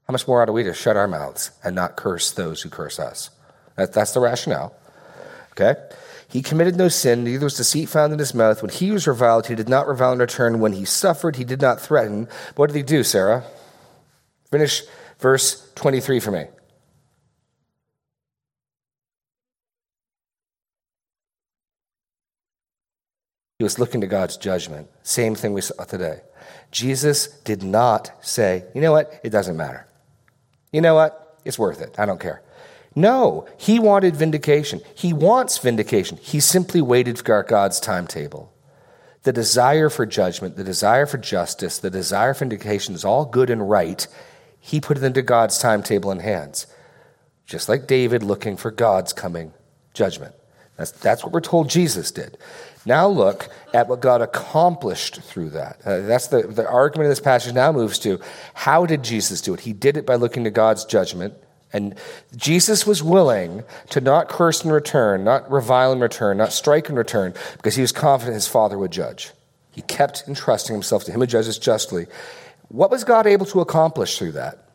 how 0.07 0.11
much 0.11 0.27
more 0.27 0.41
ought 0.41 0.51
we 0.51 0.63
to 0.63 0.73
shut 0.73 0.97
our 0.97 1.07
mouths 1.07 1.51
and 1.63 1.75
not 1.75 1.95
curse 1.95 2.31
those 2.31 2.61
who 2.61 2.69
curse 2.69 2.99
us? 2.99 3.29
That, 3.75 3.93
that's 3.93 4.11
the 4.11 4.19
rationale. 4.19 4.75
Okay? 5.51 5.75
He 6.27 6.41
committed 6.41 6.75
no 6.75 6.87
sin, 6.87 7.23
neither 7.23 7.45
was 7.45 7.57
deceit 7.57 7.89
found 7.89 8.11
in 8.11 8.19
his 8.19 8.33
mouth. 8.33 8.61
When 8.61 8.71
he 8.71 8.91
was 8.91 9.07
reviled, 9.07 9.47
he 9.47 9.55
did 9.55 9.69
not 9.69 9.87
revile 9.87 10.13
in 10.13 10.19
return. 10.19 10.59
When 10.59 10.73
he 10.73 10.83
suffered, 10.83 11.35
he 11.35 11.43
did 11.43 11.61
not 11.61 11.79
threaten. 11.79 12.27
What 12.55 12.67
did 12.67 12.75
he 12.75 12.83
do, 12.83 13.03
Sarah? 13.03 13.43
Finish 14.49 14.83
verse 15.23 15.71
23 15.75 16.19
for 16.19 16.31
me. 16.31 16.43
He 23.57 23.63
was 23.63 23.79
looking 23.79 24.01
to 24.01 24.07
God's 24.07 24.35
judgment. 24.35 24.89
Same 25.01 25.33
thing 25.33 25.53
we 25.53 25.61
saw 25.61 25.85
today. 25.85 26.19
Jesus 26.71 27.27
did 27.45 27.63
not 27.63 28.11
say, 28.19 28.65
you 28.75 28.81
know 28.81 28.91
what, 28.91 29.21
it 29.23 29.29
doesn't 29.29 29.55
matter. 29.55 29.87
You 30.73 30.81
know 30.81 30.95
what? 30.95 31.39
It's 31.45 31.57
worth 31.57 31.81
it. 31.81 31.97
I 31.97 32.05
don't 32.05 32.19
care. 32.19 32.41
No, 32.93 33.47
he 33.57 33.79
wanted 33.79 34.17
vindication. 34.17 34.81
He 34.93 35.13
wants 35.13 35.57
vindication. 35.57 36.17
He 36.17 36.41
simply 36.41 36.81
waited 36.81 37.17
for 37.17 37.43
God's 37.43 37.79
timetable. 37.79 38.53
The 39.21 39.31
desire 39.31 39.89
for 39.89 40.05
judgment, 40.05 40.57
the 40.57 40.65
desire 40.65 41.05
for 41.05 41.17
justice, 41.17 41.77
the 41.77 41.89
desire 41.89 42.33
for 42.33 42.39
vindication 42.39 42.93
is 42.93 43.05
all 43.05 43.23
good 43.23 43.49
and 43.49 43.69
right. 43.69 44.05
He 44.65 44.79
put 44.79 44.95
it 44.95 45.03
into 45.03 45.21
God's 45.21 45.59
timetable 45.59 46.09
and 46.09 46.21
hands, 46.21 46.67
just 47.45 47.67
like 47.67 47.85
David 47.85 48.23
looking 48.23 48.55
for 48.55 48.71
God's 48.71 49.11
coming 49.11 49.51
judgment. 49.93 50.33
That's, 50.77 50.91
that's 50.91 51.21
what 51.21 51.33
we're 51.33 51.41
told 51.41 51.69
Jesus 51.69 52.11
did. 52.11 52.37
Now 52.85 53.09
look 53.09 53.49
at 53.73 53.89
what 53.89 53.99
God 53.99 54.21
accomplished 54.21 55.19
through 55.19 55.49
that. 55.49 55.81
Uh, 55.85 55.99
that's 55.99 56.27
the, 56.27 56.43
the 56.43 56.65
argument 56.65 57.07
of 57.07 57.11
this 57.11 57.19
passage 57.19 57.53
now 57.53 57.73
moves 57.73 57.99
to 57.99 58.21
how 58.53 58.85
did 58.85 59.03
Jesus 59.03 59.41
do 59.41 59.53
it? 59.53 59.59
He 59.59 59.73
did 59.73 59.97
it 59.97 60.05
by 60.05 60.15
looking 60.15 60.45
to 60.45 60.49
God's 60.49 60.85
judgment. 60.85 61.33
And 61.73 61.95
Jesus 62.33 62.87
was 62.87 63.03
willing 63.03 63.65
to 63.89 63.99
not 63.99 64.29
curse 64.29 64.63
in 64.63 64.71
return, 64.71 65.25
not 65.25 65.51
revile 65.51 65.91
in 65.91 65.99
return, 65.99 66.37
not 66.37 66.53
strike 66.53 66.87
in 66.87 66.95
return, 66.95 67.33
because 67.57 67.75
he 67.75 67.81
was 67.81 67.91
confident 67.91 68.35
his 68.35 68.47
Father 68.47 68.77
would 68.77 68.91
judge. 68.91 69.31
He 69.71 69.81
kept 69.81 70.23
entrusting 70.25 70.73
himself 70.73 71.03
to 71.03 71.11
him 71.11 71.19
who 71.19 71.27
judges 71.27 71.57
justly. 71.57 72.07
What 72.73 72.89
was 72.89 73.03
God 73.03 73.27
able 73.27 73.45
to 73.45 73.61
accomplish 73.61 74.17
through 74.17 74.31
that? 74.31 74.67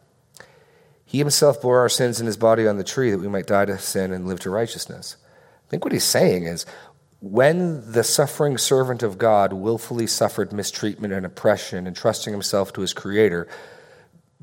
He 1.05 1.19
himself 1.19 1.61
bore 1.61 1.81
our 1.81 1.88
sins 1.88 2.21
in 2.21 2.26
his 2.26 2.37
body 2.37 2.64
on 2.64 2.76
the 2.76 2.85
tree 2.85 3.11
that 3.11 3.19
we 3.19 3.26
might 3.26 3.49
die 3.49 3.64
to 3.64 3.76
sin 3.76 4.12
and 4.12 4.25
live 4.25 4.38
to 4.40 4.50
righteousness. 4.50 5.17
I 5.67 5.69
think 5.69 5.83
what 5.83 5.93
he's 5.93 6.05
saying 6.05 6.45
is 6.45 6.64
when 7.19 7.90
the 7.90 8.05
suffering 8.05 8.57
servant 8.57 9.02
of 9.02 9.19
God 9.19 9.52
willfully 9.52 10.07
suffered 10.07 10.52
mistreatment 10.52 11.12
and 11.12 11.26
oppression, 11.26 11.88
entrusting 11.88 12.33
himself 12.33 12.73
to 12.75 12.83
his 12.83 12.93
Creator, 12.93 13.49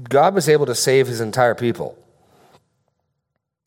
God 0.03 0.35
was 0.35 0.49
able 0.49 0.65
to 0.65 0.75
save 0.75 1.07
his 1.07 1.21
entire 1.21 1.55
people. 1.55 1.97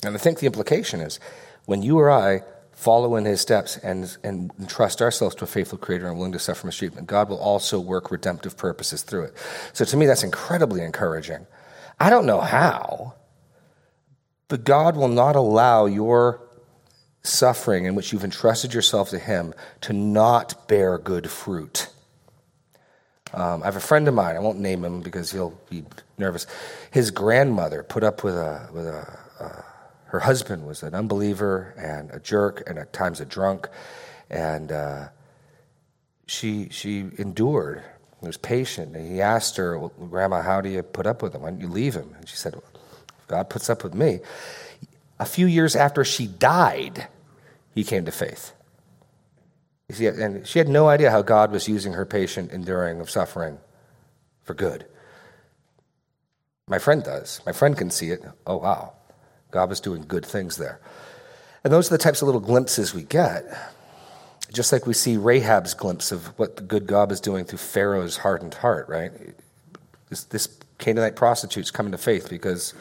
And 0.04 0.14
I 0.14 0.18
think 0.18 0.40
the 0.40 0.47
implication 0.47 1.00
is 1.00 1.18
when 1.64 1.80
you 1.80 1.99
or 1.99 2.11
I 2.11 2.42
follow 2.78 3.16
in 3.16 3.25
his 3.25 3.40
steps 3.40 3.76
and, 3.78 4.16
and 4.23 4.52
trust 4.68 5.02
ourselves 5.02 5.35
to 5.35 5.42
a 5.42 5.49
faithful 5.49 5.78
creator 5.78 6.06
and 6.06 6.16
willing 6.16 6.30
to 6.30 6.38
suffer 6.38 6.64
mistreatment, 6.64 7.08
God 7.08 7.28
will 7.28 7.40
also 7.40 7.80
work 7.80 8.12
redemptive 8.12 8.56
purposes 8.56 9.02
through 9.02 9.25
it. 9.25 9.35
So 9.73 9.85
to 9.85 9.97
me, 9.97 10.06
that's 10.06 10.23
incredibly 10.23 10.82
encouraging. 10.85 11.44
I 11.99 12.08
don't 12.08 12.25
know 12.25 12.40
how, 12.40 13.14
but 14.47 14.62
God 14.62 14.97
will 14.97 15.08
not 15.08 15.35
allow 15.35 15.87
your 15.87 16.40
suffering 17.25 17.85
in 17.85 17.97
which 17.97 18.12
you've 18.12 18.23
entrusted 18.23 18.73
yourself 18.73 19.11
to 19.11 19.18
Him 19.18 19.54
to 19.80 19.92
not 19.92 20.68
bear 20.68 20.99
good 20.99 21.28
fruit. 21.28 21.88
Um, 23.35 23.62
I 23.62 23.66
have 23.66 23.76
a 23.76 23.80
friend 23.80 24.06
of 24.06 24.14
mine, 24.14 24.37
I 24.37 24.38
won't 24.38 24.61
name 24.61 24.85
him 24.85 25.02
because 25.02 25.30
he'll 25.32 25.61
be 25.68 25.85
nervous. 26.16 26.47
His 26.90 27.11
grandmother 27.11 27.82
put 27.82 28.02
up 28.02 28.25
with 28.25 28.37
a, 28.37 28.70
with 28.73 28.87
a, 28.87 29.18
uh, 29.38 29.62
her 30.08 30.20
husband 30.20 30.66
was 30.66 30.82
an 30.82 30.94
unbeliever 30.94 31.74
and 31.76 32.10
a 32.10 32.20
jerk 32.20 32.62
and 32.66 32.78
at 32.78 32.92
times 32.92 33.20
a 33.20 33.26
drunk. 33.26 33.68
And 34.30 34.72
uh, 34.72 35.08
she, 36.26 36.68
she 36.70 37.10
endured, 37.18 37.82
was 38.20 38.36
patient. 38.36 38.96
And 38.96 39.10
he 39.10 39.20
asked 39.20 39.56
her, 39.56 39.78
well, 39.78 39.92
Grandma, 40.08 40.42
how 40.42 40.60
do 40.60 40.68
you 40.68 40.82
put 40.82 41.06
up 41.06 41.22
with 41.22 41.34
him? 41.34 41.42
Why 41.42 41.50
don't 41.50 41.60
you 41.60 41.68
leave 41.68 41.94
him? 41.94 42.14
And 42.16 42.28
she 42.28 42.36
said, 42.36 42.54
well, 42.54 42.64
God 43.26 43.50
puts 43.50 43.68
up 43.68 43.84
with 43.84 43.94
me. 43.94 44.20
A 45.18 45.26
few 45.26 45.46
years 45.46 45.76
after 45.76 46.04
she 46.04 46.26
died, 46.26 47.08
he 47.74 47.84
came 47.84 48.04
to 48.06 48.12
faith. 48.12 48.52
See, 49.90 50.06
and 50.06 50.46
she 50.46 50.58
had 50.58 50.68
no 50.68 50.88
idea 50.88 51.10
how 51.10 51.22
God 51.22 51.50
was 51.50 51.68
using 51.68 51.94
her 51.94 52.04
patient 52.04 52.50
enduring 52.50 53.00
of 53.00 53.10
suffering 53.10 53.58
for 54.42 54.54
good. 54.54 54.86
My 56.66 56.78
friend 56.78 57.02
does. 57.02 57.40
My 57.46 57.52
friend 57.52 57.76
can 57.76 57.90
see 57.90 58.10
it. 58.10 58.22
Oh, 58.46 58.56
wow. 58.56 58.92
God 59.50 59.68
was 59.68 59.80
doing 59.80 60.04
good 60.06 60.24
things 60.24 60.56
there. 60.56 60.80
And 61.64 61.72
those 61.72 61.88
are 61.88 61.96
the 61.96 62.02
types 62.02 62.22
of 62.22 62.26
little 62.26 62.40
glimpses 62.40 62.94
we 62.94 63.02
get. 63.02 63.44
Just 64.52 64.72
like 64.72 64.87
we 64.87 64.94
see 64.94 65.16
Rahab's 65.16 65.74
glimpse 65.74 66.12
of 66.12 66.26
what 66.38 66.56
the 66.56 66.62
good 66.62 66.87
God 66.87 67.12
is 67.12 67.20
doing 67.20 67.44
through 67.44 67.58
Pharaoh's 67.58 68.18
hardened 68.18 68.54
heart, 68.54 68.88
right? 68.88 69.12
This, 70.08 70.24
this 70.24 70.48
Canaanite 70.78 71.16
prostitute's 71.16 71.70
coming 71.70 71.92
to 71.92 71.98
faith 71.98 72.30
because 72.30 72.72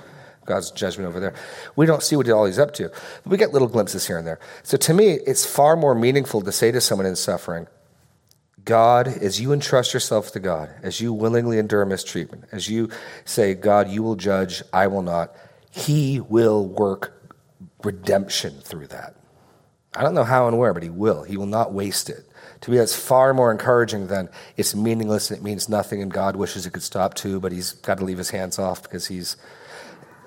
God's 0.46 0.72
judgment 0.72 1.10
over 1.10 1.20
there. 1.20 1.36
We 1.76 1.86
don't 1.86 2.02
see 2.02 2.16
what 2.16 2.30
all 2.30 2.46
he's 2.46 2.58
up 2.58 2.74
to. 2.76 2.90
But 2.90 3.30
we 3.30 3.38
get 3.38 3.52
little 3.52 3.68
glimpses 3.68 4.08
here 4.08 4.18
and 4.18 4.26
there. 4.26 4.40
So 4.64 4.78
to 4.78 4.94
me, 4.94 5.20
it's 5.28 5.46
far 5.46 5.76
more 5.76 5.94
meaningful 5.94 6.42
to 6.42 6.52
say 6.52 6.72
to 6.72 6.80
someone 6.82 7.06
in 7.06 7.16
suffering, 7.16 7.68
God, 8.64 9.08
as 9.08 9.40
you 9.40 9.54
entrust 9.54 9.94
yourself 9.94 10.32
to 10.32 10.40
God, 10.40 10.70
as 10.84 11.00
you 11.00 11.14
willingly 11.14 11.58
endure 11.58 11.86
mistreatment, 11.86 12.46
as 12.52 12.70
you 12.70 12.90
say, 13.24 13.54
God, 13.54 13.90
you 13.90 14.04
will 14.04 14.16
judge, 14.16 14.62
I 14.74 14.88
will 14.88 15.04
not, 15.04 15.36
He 15.78 16.20
will 16.20 16.66
work 16.66 17.14
redemption 17.84 18.60
through 18.62 18.88
that. 18.88 19.16
I 19.96 20.02
don't 20.02 20.16
know 20.16 20.24
how 20.24 20.48
and 20.48 20.58
where, 20.58 20.74
but 20.74 20.82
He 20.82 20.90
will. 20.90 21.22
He 21.22 21.38
will 21.38 21.46
not 21.46 21.72
waste 21.72 22.10
it. 22.10 22.28
To 22.62 22.72
me, 22.72 22.78
that's 22.78 22.96
far 22.96 23.32
more 23.32 23.52
encouraging 23.52 24.08
than 24.08 24.30
it's 24.58 24.74
meaningless 24.74 25.30
and 25.30 25.40
it 25.40 25.44
means 25.44 25.70
nothing, 25.70 26.02
and 26.02 26.12
God 26.12 26.36
wishes 26.36 26.66
it 26.66 26.74
could 26.74 26.82
stop 26.82 27.14
too, 27.14 27.40
but 27.40 27.52
He's 27.52 27.74
got 27.74 28.00
to 28.00 28.06
leave 28.06 28.18
His 28.18 28.32
hands 28.32 28.58
off 28.58 28.82
because 28.82 29.06
He's 29.06 29.38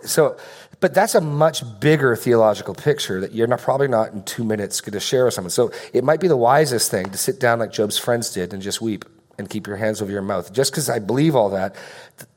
so, 0.02 0.38
but 0.78 0.94
that's 0.94 1.16
a 1.16 1.20
much 1.20 1.62
bigger 1.80 2.14
theological 2.14 2.74
picture 2.74 3.20
that 3.20 3.32
you're 3.32 3.48
not, 3.48 3.60
probably 3.60 3.88
not 3.88 4.12
in 4.12 4.22
two 4.22 4.44
minutes 4.44 4.80
going 4.80 4.92
to 4.92 5.00
share 5.00 5.24
with 5.24 5.34
someone. 5.34 5.50
So 5.50 5.72
it 5.92 6.04
might 6.04 6.20
be 6.20 6.28
the 6.28 6.36
wisest 6.36 6.90
thing 6.92 7.10
to 7.10 7.18
sit 7.18 7.40
down 7.40 7.58
like 7.58 7.72
Job's 7.72 7.98
friends 7.98 8.30
did 8.32 8.54
and 8.54 8.62
just 8.62 8.80
weep 8.80 9.04
and 9.40 9.50
keep 9.50 9.66
your 9.66 9.76
hands 9.76 10.00
over 10.00 10.12
your 10.12 10.22
mouth. 10.22 10.52
Just 10.52 10.70
because 10.70 10.88
I 10.88 11.00
believe 11.00 11.34
all 11.34 11.50
that 11.50 11.74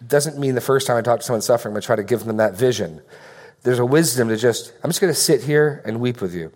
doesn't 0.05 0.39
mean 0.39 0.55
the 0.55 0.61
first 0.61 0.87
time 0.87 0.97
I 0.97 1.01
talk 1.01 1.19
to 1.19 1.25
someone 1.25 1.41
suffering, 1.41 1.71
I'm 1.71 1.75
going 1.75 1.81
to 1.81 1.85
try 1.85 1.95
to 1.97 2.03
give 2.03 2.23
them 2.25 2.37
that 2.37 2.55
vision. 2.55 3.01
There's 3.61 3.79
a 3.79 3.85
wisdom 3.85 4.29
to 4.29 4.37
just, 4.37 4.73
I'm 4.83 4.89
just 4.89 4.99
going 4.99 5.13
to 5.13 5.19
sit 5.19 5.43
here 5.43 5.83
and 5.85 5.99
weep 5.99 6.21
with 6.21 6.33
you. 6.33 6.51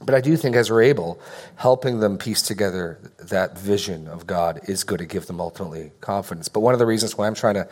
But 0.00 0.14
I 0.14 0.20
do 0.20 0.36
think 0.36 0.56
as 0.56 0.70
we're 0.70 0.82
able, 0.82 1.20
helping 1.56 2.00
them 2.00 2.18
piece 2.18 2.42
together 2.42 2.98
that 3.18 3.56
vision 3.56 4.08
of 4.08 4.26
God 4.26 4.60
is 4.68 4.84
going 4.84 4.98
to 4.98 5.06
give 5.06 5.26
them 5.26 5.40
ultimately 5.40 5.92
confidence. 6.00 6.48
But 6.48 6.60
one 6.60 6.74
of 6.74 6.78
the 6.78 6.86
reasons 6.86 7.16
why 7.16 7.26
I'm 7.26 7.34
trying 7.34 7.54
to 7.54 7.68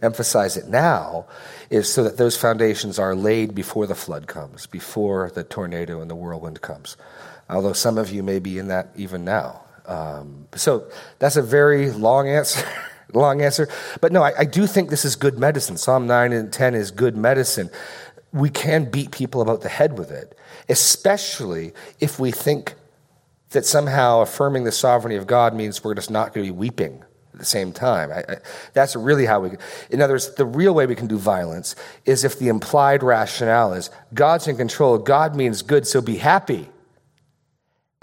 emphasize 0.00 0.56
it 0.56 0.68
now 0.68 1.26
is 1.70 1.92
so 1.92 2.04
that 2.04 2.16
those 2.16 2.36
foundations 2.36 2.98
are 2.98 3.14
laid 3.14 3.54
before 3.54 3.86
the 3.86 3.94
flood 3.94 4.26
comes, 4.26 4.66
before 4.66 5.30
the 5.34 5.44
tornado 5.44 6.00
and 6.00 6.10
the 6.10 6.14
whirlwind 6.14 6.60
comes. 6.60 6.96
Although 7.50 7.72
some 7.74 7.98
of 7.98 8.10
you 8.10 8.22
may 8.22 8.38
be 8.38 8.58
in 8.58 8.68
that 8.68 8.90
even 8.96 9.24
now. 9.24 9.63
Um, 9.86 10.46
so 10.54 10.90
that's 11.18 11.36
a 11.36 11.42
very 11.42 11.90
long 11.90 12.28
answer. 12.28 12.66
long 13.12 13.42
answer. 13.42 13.68
But 14.00 14.12
no, 14.12 14.22
I, 14.22 14.32
I 14.40 14.44
do 14.44 14.66
think 14.66 14.90
this 14.90 15.04
is 15.04 15.16
good 15.16 15.38
medicine. 15.38 15.76
Psalm 15.76 16.06
9 16.06 16.32
and 16.32 16.52
10 16.52 16.74
is 16.74 16.90
good 16.90 17.16
medicine. 17.16 17.70
We 18.32 18.50
can 18.50 18.90
beat 18.90 19.12
people 19.12 19.40
about 19.40 19.60
the 19.60 19.68
head 19.68 19.98
with 19.98 20.10
it, 20.10 20.36
especially 20.68 21.72
if 22.00 22.18
we 22.18 22.32
think 22.32 22.74
that 23.50 23.64
somehow 23.64 24.20
affirming 24.20 24.64
the 24.64 24.72
sovereignty 24.72 25.16
of 25.16 25.26
God 25.26 25.54
means 25.54 25.82
we're 25.84 25.94
just 25.94 26.10
not 26.10 26.34
going 26.34 26.46
to 26.46 26.52
be 26.52 26.58
weeping 26.58 27.04
at 27.32 27.38
the 27.38 27.44
same 27.44 27.72
time. 27.72 28.10
I, 28.10 28.24
I, 28.28 28.36
that's 28.72 28.96
really 28.96 29.26
how 29.26 29.40
we, 29.40 29.50
in 29.90 30.00
other 30.00 30.14
words, 30.14 30.34
the 30.34 30.44
real 30.44 30.74
way 30.74 30.86
we 30.86 30.96
can 30.96 31.06
do 31.06 31.18
violence 31.18 31.76
is 32.04 32.24
if 32.24 32.38
the 32.38 32.48
implied 32.48 33.02
rationale 33.02 33.72
is 33.72 33.90
God's 34.12 34.48
in 34.48 34.56
control, 34.56 34.98
God 34.98 35.36
means 35.36 35.62
good, 35.62 35.86
so 35.86 36.00
be 36.00 36.16
happy. 36.16 36.68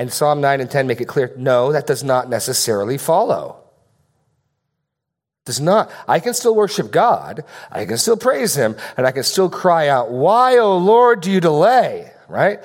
And 0.01 0.11
Psalm 0.11 0.41
9 0.41 0.61
and 0.61 0.71
10 0.71 0.87
make 0.87 0.99
it 0.99 1.05
clear 1.05 1.31
no, 1.37 1.71
that 1.73 1.85
does 1.85 2.03
not 2.03 2.27
necessarily 2.27 2.97
follow. 2.97 3.57
Does 5.45 5.61
not. 5.61 5.91
I 6.07 6.19
can 6.19 6.33
still 6.33 6.55
worship 6.55 6.89
God, 6.89 7.43
I 7.71 7.85
can 7.85 7.99
still 7.99 8.17
praise 8.17 8.55
Him, 8.55 8.75
and 8.97 9.05
I 9.05 9.11
can 9.11 9.21
still 9.21 9.47
cry 9.47 9.89
out, 9.89 10.09
Why, 10.09 10.57
O 10.57 10.75
Lord, 10.79 11.21
do 11.21 11.29
you 11.29 11.39
delay? 11.39 12.11
Right? 12.27 12.61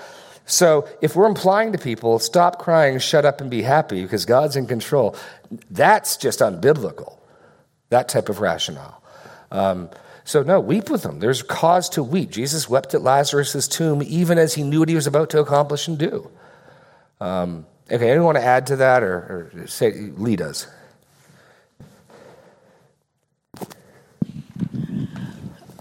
So 0.46 0.88
if 1.02 1.14
we're 1.14 1.26
implying 1.26 1.72
to 1.72 1.78
people, 1.78 2.18
stop 2.20 2.58
crying, 2.58 2.98
shut 3.00 3.26
up, 3.26 3.42
and 3.42 3.50
be 3.50 3.60
happy 3.60 4.00
because 4.00 4.24
God's 4.24 4.56
in 4.56 4.66
control, 4.66 5.14
that's 5.70 6.16
just 6.16 6.40
unbiblical, 6.40 7.18
that 7.90 8.08
type 8.08 8.30
of 8.30 8.40
rationale. 8.40 9.02
Um, 9.50 9.90
so, 10.24 10.42
no, 10.42 10.58
weep 10.58 10.88
with 10.88 11.02
them. 11.02 11.18
There's 11.18 11.42
cause 11.42 11.90
to 11.90 12.02
weep. 12.02 12.30
Jesus 12.30 12.66
wept 12.66 12.94
at 12.94 13.02
Lazarus' 13.02 13.68
tomb 13.68 14.02
even 14.02 14.38
as 14.38 14.54
he 14.54 14.62
knew 14.62 14.78
what 14.78 14.88
he 14.88 14.94
was 14.94 15.06
about 15.06 15.28
to 15.30 15.38
accomplish 15.38 15.86
and 15.86 15.98
do. 15.98 16.30
Um, 17.20 17.66
okay, 17.90 18.10
anyone 18.10 18.26
want 18.26 18.38
to 18.38 18.44
add 18.44 18.66
to 18.68 18.76
that 18.76 19.02
or, 19.02 19.50
or 19.56 19.66
say, 19.66 19.92
lead 20.16 20.40
us? 20.40 20.66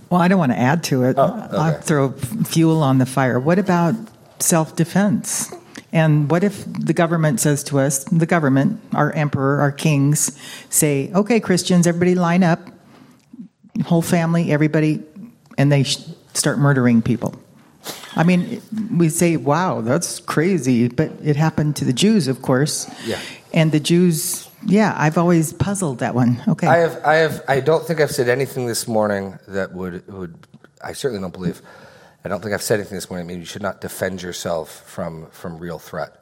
Well, 0.10 0.22
I 0.22 0.28
don't 0.28 0.40
want 0.40 0.52
to 0.52 0.58
add 0.58 0.84
to 0.86 1.04
it. 1.04 1.16
Oh, 1.18 1.26
okay. 1.26 1.58
I'll 1.58 1.82
throw 1.82 2.12
fuel 2.12 2.84
on 2.84 3.00
the 3.00 3.06
fire. 3.06 3.40
What 3.40 3.60
about 3.60 3.96
self 4.40 4.76
defense? 4.76 5.54
And 5.92 6.30
what 6.30 6.44
if 6.44 6.66
the 6.66 6.94
government 6.94 7.40
says 7.40 7.64
to 7.66 7.80
us, 7.80 8.04
the 8.06 8.26
government, 8.26 8.82
our 8.94 9.12
emperor, 9.14 9.62
our 9.62 9.72
kings, 9.72 10.38
say, 10.70 11.12
okay, 11.14 11.40
Christians, 11.40 11.88
everybody 11.88 12.16
line 12.16 12.44
up, 12.44 12.60
whole 13.86 14.02
family, 14.02 14.52
everybody, 14.52 15.04
and 15.58 15.72
they 15.72 15.84
start 15.84 16.60
murdering 16.60 17.02
people? 17.02 17.34
I 18.16 18.24
mean, 18.24 18.62
we 18.96 19.10
say, 19.10 19.38
wow, 19.38 19.82
that's 19.82 20.20
crazy, 20.22 20.88
but 20.88 21.12
it 21.24 21.36
happened 21.36 21.76
to 21.78 21.86
the 21.86 21.94
Jews, 21.94 22.28
of 22.28 22.42
course. 22.42 22.90
Yeah. 23.06 23.20
And 23.54 23.72
the 23.72 23.80
Jews 23.80 24.50
Yeah, 24.66 24.96
I've 24.98 25.18
always 25.18 25.54
puzzled 25.54 26.00
that 26.00 26.16
one. 26.16 26.42
Okay. 26.48 26.68
I 26.68 26.78
have, 26.78 27.02
I 27.06 27.16
have, 27.16 27.44
I 27.48 27.60
don't 27.60 27.86
think 27.86 28.02
I've 28.02 28.12
said 28.12 28.30
anything 28.30 28.66
this 28.66 28.88
morning 28.88 29.38
that 29.48 29.74
would, 29.74 30.08
would. 30.08 30.36
I 30.84 30.94
certainly 30.94 31.22
don't 31.22 31.34
believe. 31.34 31.62
I 32.24 32.30
don't 32.30 32.42
think 32.42 32.54
I've 32.54 32.64
said 32.64 32.80
anything 32.80 32.96
this 32.96 33.10
morning. 33.10 33.28
I 33.28 33.30
mean, 33.30 33.40
you 33.40 33.46
should 33.46 33.62
not 33.62 33.82
defend 33.82 34.24
yourself 34.24 34.82
from 34.88 35.28
from 35.30 35.60
real 35.60 35.78
threat. 35.78 36.20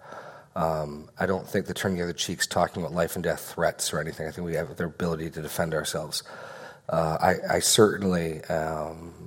Um, 0.56 1.10
I 1.18 1.26
don't 1.26 1.48
think 1.48 1.66
the 1.66 1.74
turning 1.74 1.98
the 1.98 2.04
other 2.04 2.14
cheeks, 2.14 2.46
talking 2.46 2.84
about 2.84 2.94
life 2.94 3.16
and 3.16 3.24
death 3.24 3.54
threats 3.56 3.94
or 3.94 4.00
anything. 4.00 4.28
I 4.28 4.32
think 4.32 4.46
we 4.46 4.56
have 4.56 4.76
the 4.76 4.86
ability 4.86 5.30
to 5.32 5.42
defend 5.42 5.74
ourselves. 5.74 6.24
Uh, 6.90 7.18
I, 7.20 7.56
I, 7.56 7.60
certainly 7.60 8.44
um, 8.44 9.23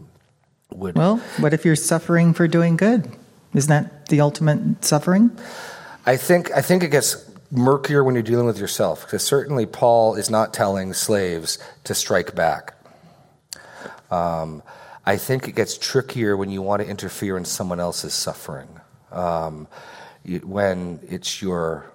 would. 0.74 0.96
Well, 0.96 1.18
what 1.38 1.52
if 1.54 1.64
you're 1.64 1.76
suffering 1.76 2.34
for 2.34 2.48
doing 2.48 2.76
good? 2.76 3.10
Isn't 3.54 3.70
that 3.70 4.06
the 4.06 4.20
ultimate 4.20 4.84
suffering? 4.84 5.30
I 6.04 6.16
think 6.16 6.52
I 6.52 6.62
think 6.62 6.82
it 6.82 6.90
gets 6.90 7.30
murkier 7.50 8.02
when 8.04 8.14
you're 8.14 8.22
dealing 8.22 8.46
with 8.46 8.58
yourself 8.58 9.02
because 9.02 9.22
certainly 9.22 9.66
Paul 9.66 10.14
is 10.16 10.28
not 10.30 10.52
telling 10.52 10.92
slaves 10.92 11.58
to 11.84 11.94
strike 11.94 12.34
back. 12.34 12.74
Um, 14.10 14.62
I 15.04 15.16
think 15.16 15.48
it 15.48 15.54
gets 15.54 15.78
trickier 15.78 16.36
when 16.36 16.50
you 16.50 16.62
want 16.62 16.82
to 16.82 16.88
interfere 16.88 17.36
in 17.36 17.44
someone 17.44 17.80
else's 17.80 18.14
suffering. 18.14 18.68
Um, 19.12 19.68
you, 20.24 20.40
when 20.40 21.00
it's 21.08 21.40
your 21.40 21.90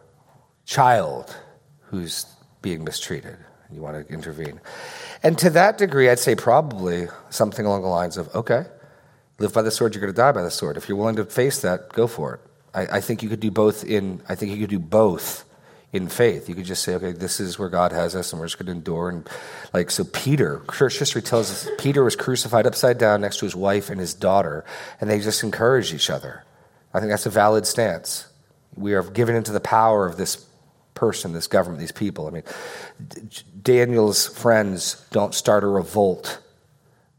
child 0.65 1.35
who's 1.87 2.25
being 2.61 2.83
mistreated, 2.83 3.37
and 3.67 3.75
you 3.75 3.81
want 3.81 4.07
to 4.07 4.13
intervene. 4.13 4.61
And 5.23 5.37
to 5.39 5.49
that 5.51 5.77
degree, 5.77 6.09
I'd 6.09 6.19
say 6.19 6.35
probably 6.35 7.07
something 7.29 7.65
along 7.65 7.83
the 7.83 7.87
lines 7.87 8.17
of 8.17 8.33
okay, 8.35 8.65
live 9.39 9.53
by 9.53 9.61
the 9.61 9.71
sword, 9.71 9.93
you're 9.93 10.01
going 10.01 10.13
to 10.13 10.17
die 10.17 10.31
by 10.31 10.41
the 10.41 10.51
sword. 10.51 10.77
If 10.77 10.87
you're 10.87 10.97
willing 10.97 11.15
to 11.17 11.25
face 11.25 11.61
that, 11.61 11.89
go 11.89 12.07
for 12.07 12.35
it. 12.35 12.39
I, 12.73 12.97
I 12.97 13.01
think 13.01 13.21
you 13.21 13.29
could 13.29 13.39
do 13.39 13.51
both 13.51 13.83
in, 13.83 14.21
I 14.29 14.35
think 14.35 14.51
you 14.51 14.59
could 14.59 14.69
do 14.69 14.79
both 14.79 15.45
in 15.93 16.07
faith. 16.07 16.47
You 16.47 16.55
could 16.55 16.65
just 16.65 16.83
say, 16.83 16.95
okay, 16.95 17.11
this 17.11 17.39
is 17.39 17.59
where 17.59 17.69
God 17.69 17.91
has 17.91 18.15
us, 18.15 18.31
and 18.31 18.39
we're 18.39 18.45
just 18.45 18.57
going 18.57 18.67
to 18.67 18.71
endure. 18.71 19.09
And 19.09 19.29
like, 19.73 19.91
so 19.91 20.05
Peter, 20.05 20.61
church 20.71 20.97
history 20.97 21.21
tells 21.21 21.51
us 21.51 21.69
Peter 21.77 22.03
was 22.03 22.15
crucified 22.15 22.65
upside 22.65 22.97
down 22.97 23.21
next 23.21 23.37
to 23.39 23.45
his 23.45 23.55
wife 23.55 23.89
and 23.89 23.99
his 23.99 24.13
daughter, 24.13 24.63
and 24.99 25.09
they 25.09 25.19
just 25.19 25.43
encouraged 25.43 25.93
each 25.93 26.09
other. 26.09 26.43
I 26.93 26.99
think 26.99 27.11
that's 27.11 27.25
a 27.25 27.29
valid 27.31 27.67
stance. 27.67 28.27
We 28.75 28.93
are 28.93 29.03
given 29.03 29.35
into 29.35 29.51
the 29.51 29.59
power 29.59 30.05
of 30.05 30.17
this 30.17 30.45
person, 31.01 31.33
this 31.33 31.47
government, 31.47 31.79
these 31.79 31.91
people. 31.91 32.27
I 32.27 32.29
mean, 32.29 32.43
Daniel's 33.63 34.27
friends 34.27 35.03
don't 35.09 35.33
start 35.33 35.63
a 35.63 35.67
revolt. 35.67 36.39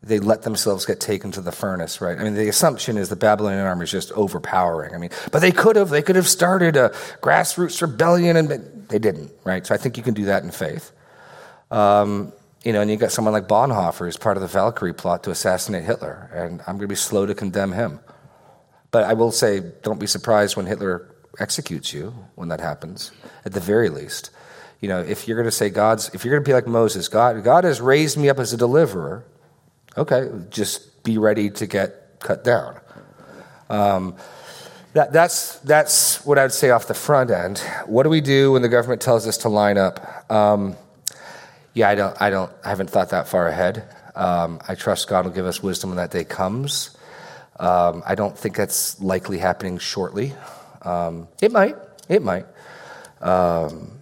They 0.04 0.20
let 0.20 0.42
themselves 0.42 0.86
get 0.86 1.00
taken 1.00 1.32
to 1.32 1.40
the 1.40 1.50
furnace, 1.50 2.00
right? 2.00 2.16
I 2.16 2.22
mean, 2.22 2.34
the 2.34 2.48
assumption 2.48 2.96
is 2.96 3.08
the 3.08 3.16
Babylonian 3.16 3.66
army 3.66 3.82
is 3.82 3.90
just 3.90 4.12
overpowering. 4.12 4.94
I 4.94 4.98
mean, 4.98 5.10
but 5.32 5.40
they 5.40 5.50
could 5.50 5.74
have. 5.74 5.90
They 5.90 6.00
could 6.00 6.14
have 6.14 6.28
started 6.28 6.76
a 6.76 6.90
grassroots 7.22 7.82
rebellion, 7.82 8.36
and 8.36 8.48
they 8.88 9.00
didn't, 9.00 9.32
right? 9.42 9.66
So 9.66 9.74
I 9.74 9.78
think 9.78 9.96
you 9.96 10.04
can 10.04 10.14
do 10.14 10.26
that 10.26 10.44
in 10.44 10.52
faith. 10.52 10.92
Um, 11.72 12.32
you 12.62 12.72
know, 12.72 12.82
and 12.82 12.88
you 12.88 12.96
got 12.96 13.10
someone 13.10 13.34
like 13.34 13.48
Bonhoeffer, 13.48 14.04
who's 14.06 14.16
part 14.16 14.36
of 14.36 14.42
the 14.42 14.46
Valkyrie 14.46 14.94
plot 14.94 15.24
to 15.24 15.32
assassinate 15.32 15.82
Hitler, 15.82 16.30
and 16.32 16.60
I'm 16.68 16.76
going 16.76 16.82
to 16.82 16.86
be 16.86 16.94
slow 16.94 17.26
to 17.26 17.34
condemn 17.34 17.72
him. 17.72 17.98
But 18.92 19.02
I 19.04 19.14
will 19.14 19.32
say, 19.32 19.60
don't 19.82 19.98
be 19.98 20.06
surprised 20.06 20.56
when 20.56 20.66
Hitler 20.66 21.11
executes 21.38 21.92
you 21.92 22.14
when 22.34 22.48
that 22.48 22.60
happens, 22.60 23.12
at 23.44 23.52
the 23.52 23.60
very 23.60 23.88
least. 23.88 24.30
You 24.80 24.88
know, 24.88 25.00
if 25.00 25.28
you're 25.28 25.36
going 25.36 25.48
to 25.48 25.52
say 25.52 25.70
God's, 25.70 26.12
if 26.14 26.24
you're 26.24 26.34
going 26.34 26.44
to 26.44 26.48
be 26.48 26.54
like 26.54 26.66
Moses, 26.66 27.08
God, 27.08 27.42
God 27.44 27.64
has 27.64 27.80
raised 27.80 28.16
me 28.18 28.28
up 28.28 28.38
as 28.38 28.52
a 28.52 28.56
deliverer, 28.56 29.24
okay, 29.96 30.28
just 30.50 31.04
be 31.04 31.18
ready 31.18 31.50
to 31.50 31.66
get 31.66 32.20
cut 32.20 32.44
down. 32.44 32.78
Um, 33.70 34.16
that, 34.92 35.12
that's, 35.12 35.58
that's 35.60 36.24
what 36.26 36.38
I 36.38 36.42
would 36.42 36.52
say 36.52 36.70
off 36.70 36.86
the 36.86 36.94
front 36.94 37.30
end. 37.30 37.58
What 37.86 38.02
do 38.02 38.10
we 38.10 38.20
do 38.20 38.52
when 38.52 38.62
the 38.62 38.68
government 38.68 39.00
tells 39.00 39.26
us 39.26 39.38
to 39.38 39.48
line 39.48 39.78
up? 39.78 40.30
Um, 40.30 40.76
yeah, 41.74 41.88
I 41.88 41.94
don't, 41.94 42.20
I 42.20 42.30
don't, 42.30 42.52
I 42.64 42.68
haven't 42.68 42.90
thought 42.90 43.10
that 43.10 43.28
far 43.28 43.48
ahead. 43.48 43.88
Um, 44.14 44.60
I 44.68 44.74
trust 44.74 45.08
God 45.08 45.24
will 45.24 45.32
give 45.32 45.46
us 45.46 45.62
wisdom 45.62 45.90
when 45.90 45.96
that 45.96 46.10
day 46.10 46.24
comes. 46.24 46.96
Um, 47.58 48.02
I 48.04 48.14
don't 48.14 48.36
think 48.36 48.56
that's 48.56 49.00
likely 49.00 49.38
happening 49.38 49.78
shortly. 49.78 50.34
Um, 50.82 51.28
it 51.40 51.52
might. 51.52 51.76
It 52.08 52.22
might. 52.22 52.46
Um, 53.20 53.92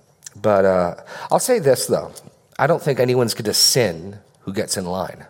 but 0.41 0.65
uh, 0.65 0.95
I'll 1.31 1.39
say 1.39 1.59
this, 1.59 1.87
though. 1.87 2.13
I 2.59 2.67
don't 2.67 2.83
think 2.83 3.01
anyone's 3.01 3.35
going 3.35 3.45
to 3.45 3.55
sin 3.55 4.19
who 4.41 4.53
gets 4.53 4.77
in 4.77 4.87
line. 4.87 5.27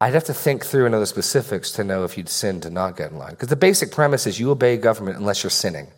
I'd 0.00 0.14
have 0.14 0.24
to 0.24 0.34
think 0.34 0.64
through 0.64 0.86
another 0.86 1.06
specifics 1.06 1.72
to 1.72 1.84
know 1.84 2.04
if 2.04 2.16
you'd 2.16 2.28
sin 2.28 2.60
to 2.62 2.70
not 2.70 2.96
get 2.96 3.10
in 3.10 3.18
line. 3.18 3.30
Because 3.30 3.48
the 3.48 3.56
basic 3.56 3.92
premise 3.92 4.26
is 4.26 4.40
you 4.40 4.50
obey 4.50 4.76
government 4.76 5.18
unless 5.18 5.42
you're 5.42 5.50
sinning. 5.50 5.88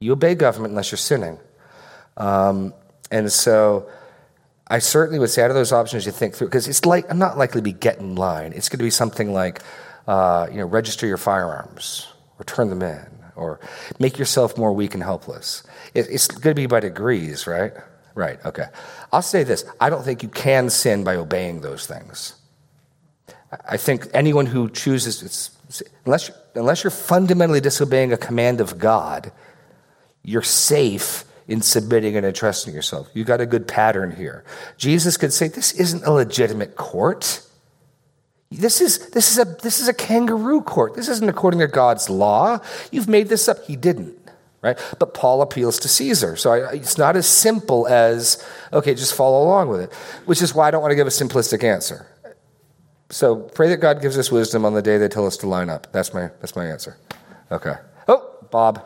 You 0.00 0.12
obey 0.12 0.34
government 0.34 0.72
unless 0.72 0.90
you're 0.90 0.98
sinning. 0.98 1.38
Um, 2.16 2.74
and 3.10 3.30
so 3.30 3.88
I 4.66 4.80
certainly 4.80 5.18
would 5.20 5.30
say 5.30 5.42
out 5.42 5.50
of 5.50 5.54
those 5.54 5.72
options 5.72 6.06
you 6.06 6.12
think 6.12 6.34
through, 6.34 6.48
because 6.48 6.66
it's 6.66 6.84
like, 6.84 7.08
I'm 7.08 7.18
not 7.18 7.38
likely 7.38 7.60
to 7.60 7.62
be 7.62 7.72
get 7.72 7.98
in 7.98 8.16
line. 8.16 8.52
It's 8.52 8.68
going 8.68 8.78
to 8.78 8.84
be 8.84 8.90
something 8.90 9.32
like, 9.32 9.62
uh, 10.08 10.48
you 10.50 10.58
know, 10.58 10.66
register 10.66 11.06
your 11.06 11.18
firearms 11.18 12.11
or 12.42 12.44
turn 12.44 12.68
them 12.70 12.82
in 12.82 13.06
or 13.36 13.60
make 13.98 14.18
yourself 14.18 14.58
more 14.58 14.72
weak 14.72 14.94
and 14.94 15.02
helpless. 15.02 15.62
It, 15.94 16.08
it's 16.10 16.26
going 16.26 16.54
to 16.54 16.60
be 16.60 16.66
by 16.66 16.80
degrees, 16.80 17.46
right? 17.46 17.72
Right, 18.14 18.44
okay. 18.44 18.66
I'll 19.12 19.22
say 19.22 19.44
this 19.44 19.64
I 19.80 19.88
don't 19.88 20.04
think 20.04 20.22
you 20.22 20.28
can 20.28 20.68
sin 20.68 21.04
by 21.04 21.16
obeying 21.16 21.60
those 21.60 21.86
things. 21.86 22.34
I 23.66 23.76
think 23.76 24.08
anyone 24.12 24.46
who 24.46 24.70
chooses, 24.70 25.50
unless, 26.04 26.30
unless 26.54 26.82
you're 26.84 26.90
fundamentally 26.90 27.60
disobeying 27.60 28.12
a 28.12 28.16
command 28.16 28.60
of 28.60 28.78
God, 28.78 29.30
you're 30.22 30.42
safe 30.42 31.24
in 31.46 31.60
submitting 31.60 32.16
and 32.16 32.24
entrusting 32.24 32.74
yourself. 32.74 33.08
You 33.12 33.24
got 33.24 33.40
a 33.40 33.46
good 33.46 33.68
pattern 33.68 34.16
here. 34.16 34.44
Jesus 34.78 35.16
could 35.16 35.32
say, 35.32 35.48
This 35.48 35.72
isn't 35.72 36.04
a 36.04 36.10
legitimate 36.10 36.76
court. 36.76 37.46
This 38.58 38.80
is, 38.80 39.10
this, 39.10 39.30
is 39.30 39.38
a, 39.38 39.44
this 39.44 39.80
is 39.80 39.88
a 39.88 39.94
kangaroo 39.94 40.62
court. 40.62 40.94
This 40.94 41.08
isn't 41.08 41.28
according 41.28 41.60
to 41.60 41.68
God's 41.68 42.10
law. 42.10 42.58
You've 42.90 43.08
made 43.08 43.28
this 43.28 43.48
up. 43.48 43.64
He 43.64 43.76
didn't, 43.76 44.16
right? 44.60 44.78
But 44.98 45.14
Paul 45.14 45.42
appeals 45.42 45.78
to 45.80 45.88
Caesar. 45.88 46.36
So 46.36 46.52
I, 46.52 46.72
it's 46.74 46.98
not 46.98 47.16
as 47.16 47.26
simple 47.26 47.88
as, 47.88 48.44
okay, 48.72 48.94
just 48.94 49.14
follow 49.14 49.42
along 49.44 49.68
with 49.68 49.80
it, 49.80 49.92
which 50.26 50.42
is 50.42 50.54
why 50.54 50.68
I 50.68 50.70
don't 50.70 50.82
want 50.82 50.92
to 50.92 50.96
give 50.96 51.06
a 51.06 51.10
simplistic 51.10 51.64
answer. 51.64 52.06
So 53.10 53.36
pray 53.36 53.68
that 53.68 53.78
God 53.78 54.00
gives 54.00 54.18
us 54.18 54.30
wisdom 54.30 54.64
on 54.64 54.74
the 54.74 54.82
day 54.82 54.98
they 54.98 55.08
tell 55.08 55.26
us 55.26 55.36
to 55.38 55.46
line 55.46 55.68
up. 55.68 55.92
That's 55.92 56.14
my, 56.14 56.30
that's 56.40 56.56
my 56.56 56.66
answer. 56.66 56.96
Okay. 57.50 57.74
Oh, 58.08 58.36
Bob. 58.50 58.82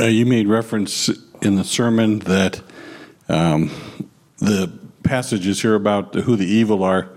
Uh, 0.00 0.04
you 0.04 0.26
made 0.26 0.46
reference 0.46 1.08
in 1.42 1.56
the 1.56 1.64
sermon 1.64 2.20
that 2.20 2.60
um, 3.28 3.70
the 4.38 4.77
passages 5.08 5.62
here 5.62 5.74
about 5.74 6.14
who 6.14 6.36
the 6.36 6.44
evil 6.44 6.84
are 6.84 7.08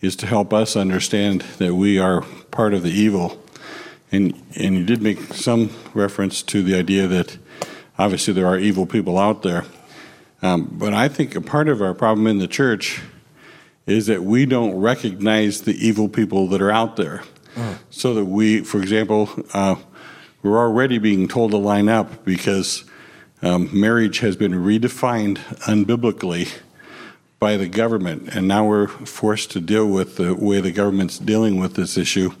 is 0.00 0.16
to 0.16 0.26
help 0.26 0.52
us 0.52 0.74
understand 0.74 1.42
that 1.58 1.72
we 1.72 1.96
are 1.96 2.22
part 2.50 2.74
of 2.74 2.82
the 2.82 2.90
evil. 2.90 3.40
And, 4.10 4.34
and 4.56 4.76
you 4.76 4.84
did 4.84 5.00
make 5.00 5.20
some 5.34 5.70
reference 5.94 6.42
to 6.42 6.64
the 6.64 6.74
idea 6.74 7.06
that 7.06 7.38
obviously 7.96 8.34
there 8.34 8.48
are 8.48 8.58
evil 8.58 8.86
people 8.86 9.18
out 9.18 9.44
there. 9.44 9.64
Um, 10.42 10.68
but 10.72 10.92
I 10.92 11.06
think 11.06 11.36
a 11.36 11.40
part 11.40 11.68
of 11.68 11.80
our 11.80 11.94
problem 11.94 12.26
in 12.26 12.38
the 12.38 12.48
church 12.48 13.00
is 13.86 14.06
that 14.06 14.24
we 14.24 14.44
don't 14.44 14.74
recognize 14.74 15.62
the 15.62 15.74
evil 15.74 16.08
people 16.08 16.48
that 16.48 16.60
are 16.60 16.72
out 16.72 16.96
there. 16.96 17.22
Mm. 17.54 17.78
So 17.90 18.14
that 18.14 18.24
we, 18.24 18.64
for 18.64 18.78
example, 18.78 19.30
uh, 19.54 19.76
we're 20.42 20.58
already 20.58 20.98
being 20.98 21.28
told 21.28 21.52
to 21.52 21.56
line 21.56 21.88
up 21.88 22.24
because 22.24 22.84
um, 23.42 23.68
marriage 23.72 24.18
has 24.18 24.34
been 24.34 24.52
redefined 24.54 25.36
unbiblically 25.68 26.48
by 27.38 27.56
the 27.56 27.68
government, 27.68 28.34
and 28.34 28.48
now 28.48 28.66
we're 28.66 28.88
forced 28.88 29.50
to 29.52 29.60
deal 29.60 29.86
with 29.86 30.16
the 30.16 30.34
way 30.34 30.60
the 30.60 30.72
government's 30.72 31.18
dealing 31.18 31.58
with 31.58 31.74
this 31.74 31.96
issue. 31.96 32.32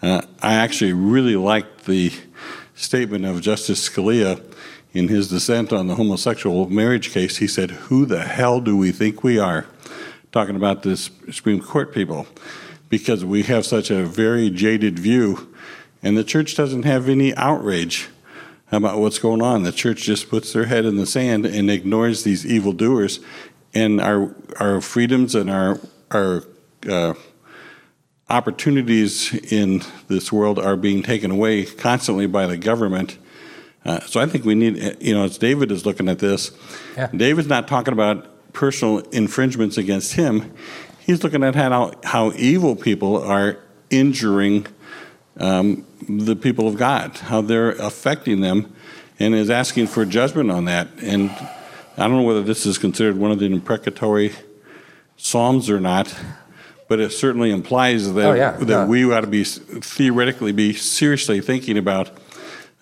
Uh, 0.00 0.22
I 0.42 0.54
actually 0.54 0.92
really 0.94 1.36
liked 1.36 1.84
the 1.84 2.12
statement 2.74 3.26
of 3.26 3.40
Justice 3.42 3.88
Scalia 3.88 4.42
in 4.94 5.08
his 5.08 5.28
dissent 5.28 5.72
on 5.72 5.86
the 5.86 5.94
homosexual 5.94 6.68
marriage 6.70 7.10
case. 7.10 7.36
He 7.36 7.46
said, 7.46 7.70
Who 7.70 8.06
the 8.06 8.22
hell 8.22 8.60
do 8.60 8.76
we 8.76 8.92
think 8.92 9.22
we 9.22 9.38
are? 9.38 9.66
Talking 10.32 10.56
about 10.56 10.82
the 10.82 10.96
Supreme 10.96 11.60
Court 11.60 11.92
people, 11.92 12.26
because 12.88 13.24
we 13.24 13.42
have 13.42 13.66
such 13.66 13.90
a 13.90 14.04
very 14.04 14.48
jaded 14.48 14.98
view 14.98 15.50
and 16.02 16.16
the 16.16 16.24
church 16.24 16.56
doesn't 16.56 16.84
have 16.84 17.08
any 17.08 17.34
outrage 17.34 18.08
about 18.72 19.00
what's 19.00 19.18
going 19.18 19.42
on. 19.42 19.64
The 19.64 19.72
church 19.72 20.02
just 20.02 20.30
puts 20.30 20.52
their 20.52 20.66
head 20.66 20.84
in 20.84 20.96
the 20.96 21.06
sand 21.06 21.44
and 21.44 21.70
ignores 21.70 22.22
these 22.22 22.46
evildoers. 22.46 23.20
And 23.74 24.00
our, 24.00 24.34
our 24.58 24.80
freedoms 24.80 25.34
and 25.34 25.50
our, 25.50 25.78
our 26.10 26.44
uh, 26.88 27.14
opportunities 28.28 29.34
in 29.52 29.82
this 30.08 30.32
world 30.32 30.58
are 30.58 30.76
being 30.76 31.02
taken 31.02 31.30
away 31.30 31.64
constantly 31.64 32.26
by 32.26 32.46
the 32.46 32.56
government. 32.56 33.18
Uh, 33.84 34.00
so 34.00 34.20
I 34.20 34.26
think 34.26 34.44
we 34.44 34.54
need, 34.54 34.96
you 35.00 35.14
know, 35.14 35.24
as 35.24 35.38
David 35.38 35.70
is 35.70 35.86
looking 35.86 36.08
at 36.08 36.18
this, 36.18 36.50
yeah. 36.96 37.08
David's 37.16 37.48
not 37.48 37.66
talking 37.66 37.92
about 37.92 38.52
personal 38.52 38.98
infringements 39.10 39.78
against 39.78 40.14
him. 40.14 40.52
He's 41.00 41.24
looking 41.24 41.42
at 41.42 41.54
how, 41.54 41.92
how 42.04 42.32
evil 42.32 42.76
people 42.76 43.22
are 43.22 43.58
injuring 43.88 44.66
um, 45.38 45.86
the 46.08 46.36
people 46.36 46.68
of 46.68 46.76
God, 46.76 47.16
how 47.16 47.40
they're 47.40 47.70
affecting 47.70 48.40
them, 48.40 48.74
and 49.18 49.34
is 49.34 49.50
asking 49.50 49.86
for 49.86 50.04
judgment 50.04 50.50
on 50.50 50.66
that. 50.66 50.88
And 51.02 51.30
I 51.96 52.02
don't 52.08 52.16
know 52.16 52.22
whether 52.22 52.42
this 52.42 52.66
is 52.66 52.78
considered 52.78 53.16
one 53.16 53.30
of 53.30 53.38
the 53.38 53.46
imprecatory 53.46 54.32
psalms 55.16 55.68
or 55.68 55.80
not, 55.80 56.14
but 56.88 56.98
it 57.00 57.10
certainly 57.12 57.50
implies 57.50 58.12
that, 58.14 58.26
Oh, 58.26 58.34
yeah, 58.34 58.52
that 58.52 58.68
yeah. 58.68 58.86
we 58.86 59.04
ought 59.12 59.20
to 59.20 59.26
be 59.26 59.44
theoretically 59.44 60.52
be 60.52 60.72
seriously 60.72 61.40
thinking 61.40 61.76
about 61.76 62.10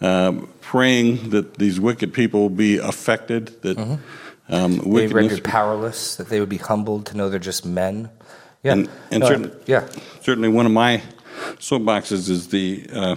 um, 0.01 0.49
praying 0.61 1.31
that 1.31 1.55
these 1.55 1.81
wicked 1.81 2.13
people 2.13 2.49
be 2.49 2.77
affected, 2.79 3.61
that 3.63 3.79
um, 3.79 3.99
Mm-hmm. 4.51 4.79
They 4.79 4.91
wickedness 4.91 5.13
rendered 5.15 5.45
powerless, 5.45 6.17
that 6.17 6.29
they 6.31 6.41
would 6.41 6.49
be 6.49 6.57
humbled 6.57 7.05
to 7.07 7.17
know 7.17 7.29
they're 7.29 7.39
just 7.39 7.67
men. 7.67 8.09
Yeah. 8.63 8.73
And, 8.73 8.89
and 9.11 9.21
No, 9.21 9.29
certain, 9.29 9.53
yeah. 9.67 9.87
certainly 10.23 10.49
one 10.49 10.65
of 10.65 10.73
my 10.73 11.03
soapboxes 11.59 12.31
is 12.31 12.49
the 12.49 12.87
uh, 12.93 13.17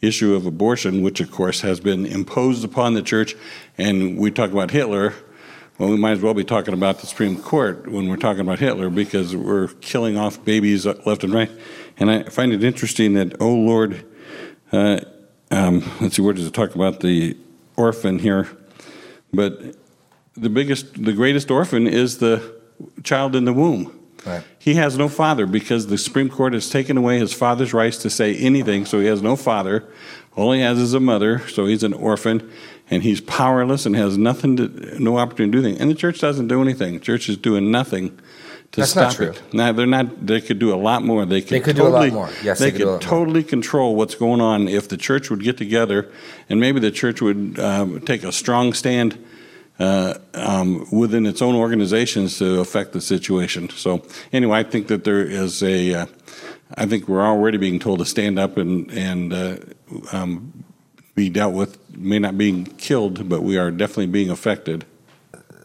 issue 0.00 0.34
of 0.34 0.46
abortion, 0.46 1.02
which 1.02 1.20
of 1.20 1.30
course 1.30 1.62
has 1.62 1.80
been 1.80 2.06
imposed 2.06 2.64
upon 2.64 2.94
the 2.94 3.02
church. 3.02 3.34
And 3.78 4.18
we 4.18 4.30
talk 4.30 4.50
about 4.50 4.70
Hitler. 4.70 5.14
Well, 5.78 5.90
we 5.90 5.96
might 5.96 6.12
as 6.12 6.20
well 6.20 6.34
be 6.34 6.44
talking 6.44 6.74
about 6.74 7.00
the 7.00 7.06
Supreme 7.06 7.40
Court 7.40 7.90
when 7.90 8.08
we're 8.08 8.16
talking 8.16 8.40
about 8.40 8.58
Hitler 8.58 8.88
because 8.88 9.36
we're 9.36 9.68
killing 9.80 10.16
off 10.16 10.42
babies 10.44 10.86
left 10.86 11.22
and 11.22 11.32
right. 11.32 11.50
And 11.98 12.10
I 12.10 12.22
find 12.24 12.52
it 12.52 12.64
interesting 12.64 13.14
that, 13.14 13.36
oh 13.40 13.54
Lord, 13.54 14.04
uh, 14.72 15.00
um, 15.50 15.84
let's 16.00 16.16
see, 16.16 16.22
where 16.22 16.34
does 16.34 16.46
it 16.46 16.54
talk 16.54 16.74
about 16.74 17.00
the 17.00 17.36
orphan 17.76 18.18
here? 18.18 18.48
But 19.32 19.76
the 20.34 20.48
biggest, 20.48 21.02
the 21.02 21.12
greatest 21.12 21.50
orphan 21.50 21.86
is 21.86 22.18
the 22.18 22.56
child 23.02 23.36
in 23.36 23.44
the 23.44 23.52
womb. 23.52 23.95
Right. 24.26 24.42
He 24.58 24.74
has 24.74 24.98
no 24.98 25.08
father 25.08 25.46
because 25.46 25.86
the 25.86 25.96
Supreme 25.98 26.28
Court 26.28 26.52
has 26.52 26.68
taken 26.68 26.96
away 26.96 27.18
his 27.18 27.32
father's 27.32 27.72
rights 27.72 27.96
to 27.98 28.10
say 28.10 28.34
anything, 28.36 28.84
so 28.84 28.98
he 29.00 29.06
has 29.06 29.22
no 29.22 29.36
father. 29.36 29.84
All 30.34 30.52
he 30.52 30.60
has 30.60 30.78
is 30.78 30.92
a 30.94 31.00
mother, 31.00 31.46
so 31.48 31.66
he's 31.66 31.82
an 31.82 31.92
orphan, 31.94 32.50
and 32.90 33.02
he's 33.02 33.20
powerless 33.20 33.86
and 33.86 33.96
has 33.96 34.18
nothing 34.18 34.56
to, 34.56 35.02
no 35.02 35.18
opportunity 35.18 35.52
to 35.52 35.62
do 35.62 35.66
anything. 35.66 35.80
And 35.80 35.90
the 35.90 35.94
church 35.94 36.20
doesn't 36.20 36.48
do 36.48 36.60
anything. 36.60 36.94
The 36.94 37.00
church 37.00 37.28
is 37.28 37.36
doing 37.36 37.70
nothing 37.70 38.18
to 38.72 38.80
That's 38.80 38.96
not 38.96 39.12
stop 39.12 39.16
true. 39.16 39.30
it. 39.30 39.54
Now 39.54 39.72
they're 39.72 39.86
not. 39.86 40.26
They 40.26 40.40
could 40.40 40.58
do 40.58 40.74
a 40.74 40.76
lot 40.76 41.02
more. 41.04 41.24
They 41.24 41.40
could, 41.40 41.50
They 41.50 41.60
could 41.60 41.76
do 41.76 41.82
a 41.82 41.88
lot 41.88 42.00
totally, 42.00 42.10
more. 42.10 42.28
Yes, 42.42 42.58
they, 42.58 42.66
they 42.66 42.70
could 42.72 42.78
could 42.78 42.86
lot 42.86 42.92
more. 42.92 43.00
totally 43.00 43.44
control 43.44 43.94
what's 43.94 44.16
going 44.16 44.40
on 44.40 44.66
if 44.68 44.88
the 44.88 44.96
church 44.96 45.30
would 45.30 45.42
get 45.42 45.56
together, 45.56 46.10
and 46.50 46.60
maybe 46.60 46.80
the 46.80 46.90
church 46.90 47.22
would 47.22 47.58
um, 47.60 48.00
take 48.00 48.24
a 48.24 48.32
strong 48.32 48.72
stand 48.72 49.24
uh, 49.78 50.14
um, 50.34 50.86
within 50.90 51.26
its 51.26 51.42
own 51.42 51.54
organizations 51.54 52.38
to 52.38 52.60
affect 52.60 52.92
the 52.92 53.00
situation. 53.00 53.68
So 53.70 54.02
anyway, 54.32 54.58
I 54.58 54.62
think 54.62 54.88
that 54.88 55.04
there 55.04 55.22
is 55.22 55.62
a. 55.62 55.94
Uh, 55.94 56.06
I 56.76 56.86
think 56.86 57.08
we're 57.08 57.24
already 57.24 57.58
being 57.58 57.78
told 57.78 58.00
to 58.00 58.04
stand 58.04 58.38
up 58.38 58.56
and 58.56 58.90
and 58.90 59.32
uh, 59.32 59.56
um, 60.12 60.64
be 61.14 61.28
dealt 61.28 61.54
with. 61.54 61.78
May 61.96 62.18
not 62.18 62.36
being 62.36 62.64
killed, 62.64 63.28
but 63.28 63.42
we 63.42 63.56
are 63.56 63.70
definitely 63.70 64.06
being 64.06 64.30
affected. 64.30 64.84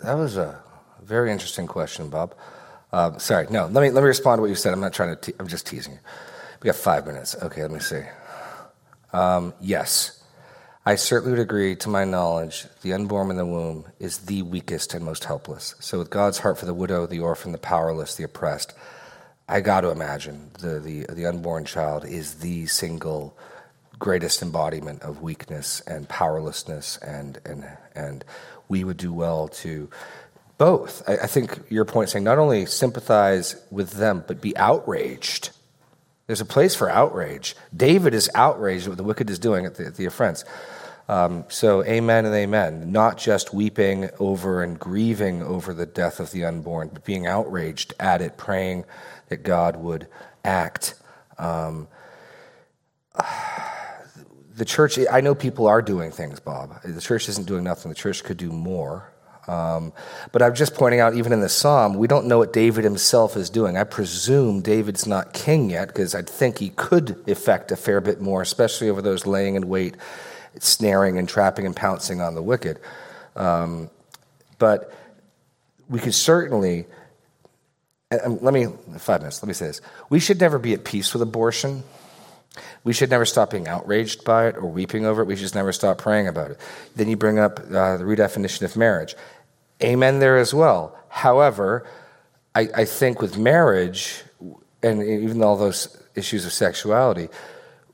That 0.04 0.14
was 0.14 0.38
a 0.38 0.62
very 1.04 1.32
interesting 1.32 1.68
question, 1.68 2.10
Bob. 2.10 2.36
Uh, 2.92 3.18
sorry, 3.18 3.48
no. 3.50 3.68
Let 3.68 3.82
me 3.82 3.90
let 3.90 4.02
me 4.02 4.08
respond 4.08 4.40
to 4.40 4.42
what 4.42 4.50
you 4.50 4.56
said. 4.56 4.74
I'm 4.74 4.80
not 4.80 4.94
trying 4.94 5.16
to. 5.16 5.22
Te- 5.22 5.38
I'm 5.40 5.48
just 5.48 5.66
teasing 5.66 5.94
you. 5.94 6.00
We 6.62 6.68
got 6.68 6.76
five 6.76 7.08
minutes. 7.08 7.36
Okay, 7.42 7.62
let 7.62 7.72
me 7.72 7.80
see. 7.80 8.04
Um, 9.14 9.54
yes, 9.60 10.21
I 10.86 10.96
certainly 10.96 11.34
would 11.34 11.42
agree. 11.42 11.76
To 11.76 11.90
my 11.90 12.06
knowledge, 12.06 12.66
the 12.82 12.94
unborn 12.94 13.30
in 13.30 13.38
the 13.38 13.46
womb 13.46 13.86
is 14.00 14.20
the 14.20 14.42
weakest 14.42 14.96
and 14.96 15.06
most 15.06 15.26
helpless. 15.26 15.76
So, 15.80 16.00
with 16.00 16.10
God's 16.10 16.40
heart 16.40 16.58
for 16.58 16.66
the 16.66 16.74
widow, 16.74 17.06
the 17.06 17.20
orphan, 17.20 17.52
the 17.52 17.60
powerless, 17.60 18.16
the 18.16 18.24
oppressed, 18.24 18.74
I 19.48 19.62
got 19.62 19.82
to 19.82 19.90
imagine 19.90 20.50
the 20.60 20.80
the 20.80 21.06
the 21.14 21.28
unborn 21.28 21.66
child 21.66 22.04
is 22.06 22.36
the 22.36 22.66
single 22.66 23.38
greatest 24.00 24.42
embodiment 24.42 25.04
of 25.04 25.22
weakness 25.22 25.82
and 25.82 26.10
powerlessness, 26.10 26.98
and 26.98 27.40
and 27.46 27.66
and 27.94 28.26
we 28.68 28.84
would 28.84 28.98
do 28.98 29.14
well 29.14 29.50
to 29.50 29.88
both. 30.58 31.08
I, 31.08 31.18
I 31.18 31.28
think 31.28 31.60
your 31.70 31.86
point 31.86 32.10
saying 32.10 32.24
not 32.24 32.40
only 32.40 32.66
sympathize 32.66 33.56
with 33.70 33.92
them, 33.92 34.24
but 34.26 34.42
be 34.42 34.58
outraged. 34.58 35.52
There's 36.32 36.40
a 36.40 36.46
place 36.46 36.76
for 36.76 36.90
outrage. 36.90 37.58
David 37.76 38.14
is 38.14 38.30
outraged 38.34 38.86
at 38.86 38.92
what 38.92 38.98
the 38.98 39.04
wicked 39.04 39.30
is 39.30 39.38
doing 39.38 39.66
at 39.66 39.76
the, 39.76 39.88
at 39.88 39.96
the 39.96 40.06
offense. 40.06 40.46
Um, 41.10 41.44
so, 41.50 41.84
amen 41.84 42.26
and 42.26 42.34
amen. 42.34 42.90
Not 42.90 43.18
just 43.18 43.54
weeping 43.54 44.10
over 44.18 44.64
and 44.64 44.80
grieving 44.80 45.44
over 45.44 45.74
the 45.74 45.86
death 45.86 46.22
of 46.22 46.32
the 46.32 46.46
unborn, 46.46 46.92
but 46.94 47.04
being 47.04 47.28
outraged 47.28 47.94
at 48.00 48.22
it, 48.22 48.38
praying 48.38 48.86
that 49.28 49.44
God 49.44 49.76
would 49.76 50.08
act. 50.46 50.94
Um, 51.38 51.90
the 54.56 54.64
church, 54.64 54.98
I 55.12 55.20
know 55.20 55.36
people 55.36 55.68
are 55.68 55.82
doing 55.82 56.12
things, 56.12 56.40
Bob. 56.40 56.82
The 56.82 57.02
church 57.02 57.28
isn't 57.28 57.46
doing 57.46 57.66
nothing. 57.66 57.90
The 57.90 57.96
church 57.96 58.24
could 58.24 58.38
do 58.38 58.54
more. 58.54 59.11
Um, 59.48 59.92
but 60.32 60.42
I'm 60.42 60.54
just 60.54 60.76
pointing 60.76 61.00
out, 61.00 61.16
even 61.16 61.34
in 61.34 61.42
the 61.42 61.50
psalm, 61.50 61.96
we 61.96 62.08
don't 62.08 62.28
know 62.28 62.38
what 62.38 62.54
David 62.54 62.84
himself 62.84 63.36
is 63.36 63.50
doing. 63.50 63.76
I 63.76 63.84
presume 63.84 64.62
David's 64.62 65.08
not 65.08 65.34
king 65.34 65.70
yet, 65.70 65.88
because 65.88 66.14
I'd 66.14 66.30
think 66.30 66.60
he 66.60 66.70
could 66.70 67.22
effect 67.28 67.72
a 67.72 67.76
fair 67.76 68.02
bit 68.02 68.22
more, 68.22 68.42
especially 68.42 68.90
over 68.90 69.02
those 69.02 69.26
laying 69.26 69.56
in 69.56 69.68
wait, 69.68 69.98
snaring 70.60 71.18
and 71.18 71.28
trapping 71.28 71.66
and 71.66 71.76
pouncing 71.76 72.22
on 72.22 72.36
the 72.36 72.42
wicked. 72.42 72.80
Um, 73.36 73.90
but 74.60 74.94
we 75.90 76.00
could 76.00 76.14
certainly, 76.14 76.86
let 78.12 78.54
me, 78.54 78.68
five 79.00 79.22
minutes, 79.22 79.42
let 79.42 79.48
me 79.48 79.54
say 79.54 79.68
this. 79.68 79.82
We 80.10 80.20
should 80.20 80.40
never 80.40 80.60
be 80.60 80.74
at 80.74 80.84
peace 80.84 81.14
with 81.14 81.22
abortion. 81.22 81.84
We 82.84 82.94
should 82.94 83.10
never 83.10 83.26
stop 83.26 83.52
being 83.52 83.68
outraged 83.68 84.24
by 84.24 84.48
it 84.48 84.58
or 84.58 84.66
weeping 84.66 85.06
over 85.06 85.22
it. 85.22 85.26
We 85.26 85.36
should 85.36 85.56
never 85.56 85.72
stop 85.72 85.98
praying 85.98 86.28
about 86.28 86.52
it. 86.52 86.60
Then 86.96 87.08
you 87.08 87.16
bring 87.16 87.40
up 87.40 87.60
uh, 87.60 87.98
the 87.98 88.04
redefinition 88.04 88.64
of 88.64 88.76
marriage. 88.76 89.16
Amen 89.84 90.20
there 90.20 90.38
as 90.38 90.54
well. 90.54 90.98
However, 91.10 91.88
I, 92.54 92.68
I 92.76 92.86
think 92.86 93.22
with 93.22 93.38
marriage, 93.38 94.24
and 94.84 95.02
even 95.02 95.42
all 95.42 95.56
those 95.56 95.98
issues 96.16 96.46
of 96.46 96.52
sexuality, 96.52 97.30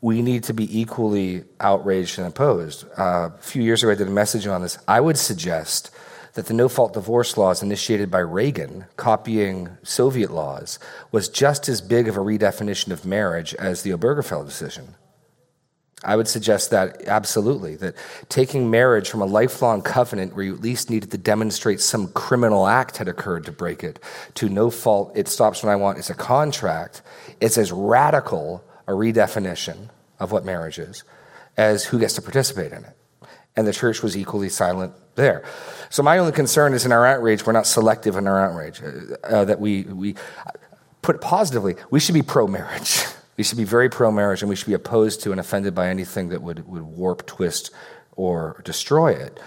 we 0.02 0.22
need 0.22 0.44
to 0.44 0.54
be 0.54 0.80
equally 0.80 1.44
outraged 1.60 2.18
and 2.18 2.28
opposed. 2.28 2.86
Uh, 2.98 3.30
a 3.36 3.42
few 3.42 3.62
years 3.62 3.84
ago, 3.84 3.92
I 3.92 3.96
did 3.96 4.08
a 4.08 4.12
message 4.12 4.48
on 4.48 4.62
this. 4.62 4.78
I 4.88 5.00
would 5.00 5.18
suggest 5.18 5.92
that 6.38 6.46
the 6.46 6.54
no 6.54 6.70
fault 6.70 6.94
divorce 6.94 7.36
laws 7.36 7.64
initiated 7.64 8.12
by 8.12 8.20
Reagan, 8.20 8.86
copying 8.96 9.70
Soviet 9.82 10.30
laws, 10.30 10.78
was 11.12 11.30
just 11.30 11.68
as 11.68 11.82
big 11.82 12.08
of 12.08 12.16
a 12.16 12.20
redefinition 12.20 12.92
of 12.92 13.06
marriage 13.06 13.56
as 13.56 13.82
the 13.82 13.90
Obergefell 13.90 14.46
decision. 14.46 14.94
I 16.04 16.16
would 16.16 16.28
suggest 16.28 16.70
that 16.70 17.08
absolutely, 17.08 17.76
that 17.78 17.96
taking 18.30 18.70
marriage 18.70 19.10
from 19.10 19.24
a 19.24 19.26
lifelong 19.26 19.82
covenant 19.82 20.36
where 20.36 20.46
you 20.46 20.54
at 20.54 20.62
least 20.62 20.92
needed 20.92 21.10
to 21.10 21.18
demonstrate 21.18 21.82
some 21.82 22.10
criminal 22.10 22.68
act 22.68 22.98
had 22.98 23.08
occurred 23.08 23.46
to 23.46 23.52
break 23.52 23.84
it, 23.84 23.98
to 24.36 24.48
no 24.48 24.70
fault, 24.70 25.14
it 25.16 25.28
stops 25.28 25.64
when 25.64 25.72
I 25.72 25.76
want, 25.76 25.98
it's 25.98 26.12
a 26.12 26.14
contract, 26.14 27.02
it's 27.42 27.58
as 27.58 27.72
radical 27.72 28.64
a 28.88 28.92
redefinition 28.92 29.90
of 30.20 30.32
what 30.32 30.46
marriage 30.46 30.78
is 30.78 31.04
as 31.58 31.86
who 31.86 31.98
gets 31.98 32.14
to 32.14 32.22
participate 32.22 32.74
in 32.74 32.86
it. 32.86 32.97
And 33.58 33.68
the 33.68 33.74
church 33.74 34.02
was 34.02 34.16
equally 34.16 34.50
silent 34.50 34.94
there. 35.16 35.44
So 35.90 36.04
my 36.04 36.18
only 36.20 36.32
concern 36.32 36.74
is 36.74 36.86
in 36.86 36.94
our 36.94 37.06
outrage, 37.06 37.46
we're 37.46 37.54
not 37.54 37.68
selective 37.68 38.16
in 38.16 38.28
our 38.28 38.40
outrage. 38.40 38.82
Uh, 38.82 39.16
uh, 39.26 39.46
that 39.46 39.60
we, 39.60 39.84
we 39.84 40.16
put 41.02 41.16
it 41.16 41.22
positively, 41.22 41.76
we 41.90 42.00
should 42.00 42.14
be 42.14 42.22
pro 42.22 42.48
marriage. 42.48 43.04
We 43.38 43.44
should 43.44 43.60
be 43.60 43.66
very 43.66 43.88
pro 43.88 44.12
marriage 44.12 44.42
and 44.42 44.50
we 44.50 44.56
should 44.56 44.66
be 44.66 44.74
opposed 44.74 45.22
to 45.22 45.32
and 45.32 45.40
offended 45.40 45.76
by 45.76 45.90
anything 45.90 46.30
that 46.30 46.42
would, 46.42 46.68
would 46.68 46.82
warp, 46.82 47.28
twist, 47.28 47.70
or 48.16 48.60
destroy 48.66 49.12
it. 49.12 49.40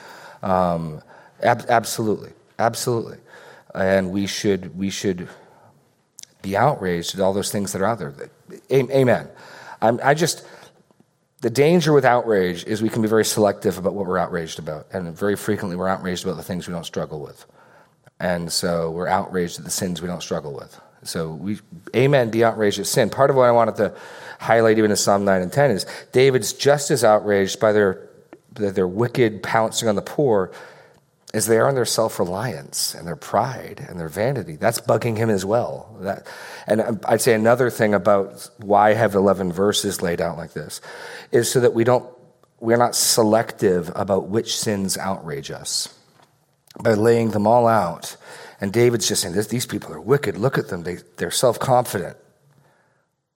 Um, 0.45 1.03
ab- 1.43 1.67
absolutely. 1.69 2.31
Absolutely. 2.57 3.19
And 3.75 4.13
we 4.13 4.29
should, 4.29 4.79
we 4.79 4.91
should 4.91 5.29
be 6.41 6.57
outraged 6.57 7.17
at 7.17 7.21
all 7.21 7.33
those 7.33 7.51
things 7.51 7.73
that 7.73 7.83
are 7.83 7.87
out 7.87 7.99
there. 7.99 8.15
Amen. 8.71 9.29
I'm, 9.83 9.99
I 10.05 10.15
just, 10.15 10.47
the 11.41 11.51
danger 11.51 11.93
with 11.93 12.05
outrage 12.05 12.65
is 12.65 12.83
we 12.83 12.91
can 12.91 13.03
be 13.03 13.09
very 13.09 13.25
selective 13.25 13.79
about 13.79 13.95
what 13.95 14.07
we're 14.07 14.19
outraged 14.19 14.59
about. 14.59 14.87
And 14.93 15.17
very 15.17 15.37
frequently 15.37 15.77
we're 15.77 15.89
outraged 15.89 16.25
about 16.25 16.37
the 16.37 16.43
things 16.43 16.69
we 16.69 16.75
don't 16.75 16.85
struggle 16.85 17.21
with. 17.21 17.47
And 18.19 18.53
so 18.53 18.91
we're 18.91 19.09
outraged 19.09 19.59
at 19.59 19.65
the 19.65 19.71
sins 19.71 20.03
we 20.03 20.09
don't 20.09 20.23
struggle 20.23 20.53
with. 20.53 20.79
So 21.03 21.33
we, 21.33 21.59
amen, 21.97 22.31
be 22.31 22.45
outraged 22.45 22.79
at 22.79 22.87
sin. 22.87 23.09
Part 23.09 23.31
of 23.31 23.37
what 23.37 23.49
I 23.49 23.53
wanted 23.53 23.77
to 23.77 23.95
highlight 24.39 24.77
even 24.77 24.91
in 24.91 24.97
Psalm 24.99 25.25
9 25.25 25.41
and 25.41 25.51
10 25.51 25.71
is 25.71 25.87
David's 26.13 26.53
just 26.53 26.91
as 26.91 27.05
outraged 27.05 27.59
by 27.59 27.73
their, 27.73 28.11
their 28.53 28.87
wicked 28.87 29.43
pouncing 29.43 29.89
on 29.89 29.97
the 29.97 30.03
poor 30.03 30.53
as 31.33 31.47
they 31.47 31.59
are 31.59 31.69
in 31.69 31.75
their 31.75 31.85
self-reliance 31.85 32.95
and 32.95 33.07
their 33.07 33.17
pride 33.17 33.85
and 33.89 33.99
their 34.01 34.09
vanity. 34.09 34.57
That's 34.57 34.81
bugging 34.81 35.17
him 35.17 35.31
as 35.31 35.45
well. 35.45 35.97
That, 36.01 36.27
and 36.67 37.01
I'd 37.07 37.21
say 37.21 37.35
another 37.35 37.71
thing 37.71 37.95
about 37.95 38.51
why 38.59 38.91
I 38.91 38.95
have 38.95 39.15
11 39.15 39.53
verses 39.53 40.03
laid 40.03 40.21
out 40.21 40.37
like 40.37 40.53
this 40.53 40.81
is 41.31 41.51
so 41.51 41.61
that 41.61 41.73
we 41.73 41.85
don't, 41.85 42.09
we're 42.59 42.77
not 42.77 42.97
selective 42.97 43.93
about 43.95 44.29
which 44.29 44.59
sins 44.59 44.99
outrage 44.99 45.51
us. 45.51 45.95
By 46.83 46.95
laying 46.95 47.31
them 47.31 47.47
all 47.47 47.67
out, 47.67 48.17
and 48.61 48.73
David's 48.73 49.09
just 49.09 49.23
saying, 49.23 49.35
These 49.49 49.67
people 49.67 49.93
are 49.93 50.01
wicked. 50.01 50.37
Look 50.37 50.57
at 50.57 50.69
them. 50.69 50.85
They, 50.85 50.99
they're 51.17 51.33
self 51.33 51.59
confident. 51.59 52.17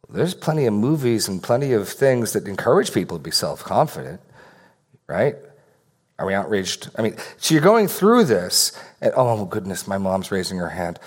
There's 0.09 0.35
plenty 0.35 0.67
of 0.67 0.75
movies 0.75 1.27
and 1.27 1.43
plenty 1.43 1.73
of 1.73 1.89
things 1.89 2.33
that 2.33 2.47
encourage 2.47 2.93
people 2.93 3.19
to 3.19 3.23
be 3.23 3.33
self 3.33 3.65
confident, 3.65 4.21
right? 5.09 5.35
Are 6.19 6.27
we 6.27 6.35
outraged? 6.35 6.91
I 6.97 7.03
mean, 7.03 7.17
so 7.39 7.55
you're 7.55 7.63
going 7.63 7.89
through 7.89 8.25
this, 8.25 8.73
and 9.01 9.13
oh 9.17 9.45
goodness, 9.47 9.89
my 9.89 9.99
mom's 9.99 10.31
raising 10.31 10.59
her 10.59 10.69
hand. 10.69 11.01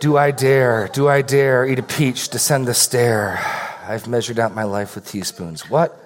Do 0.00 0.16
I 0.16 0.30
dare, 0.30 0.88
do 0.88 1.08
I 1.08 1.22
dare 1.22 1.66
eat 1.66 1.78
a 1.78 1.82
peach, 1.82 2.28
descend 2.28 2.68
the 2.68 2.74
stair? 2.74 3.38
I've 3.82 4.06
measured 4.06 4.38
out 4.38 4.54
my 4.54 4.64
life 4.64 4.94
with 4.94 5.08
teaspoons. 5.08 5.68
What? 5.68 6.02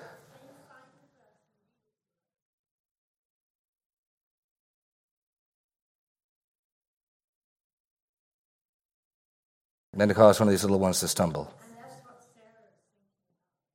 And 9.93 10.01
then 10.01 10.09
to 10.09 10.15
cause 10.15 10.41
one 10.41 10.49
of 10.49 10.53
these 10.53 10.63
little 10.63 10.79
ones 10.79 11.01
to 11.01 11.09
stumble. 11.09 11.53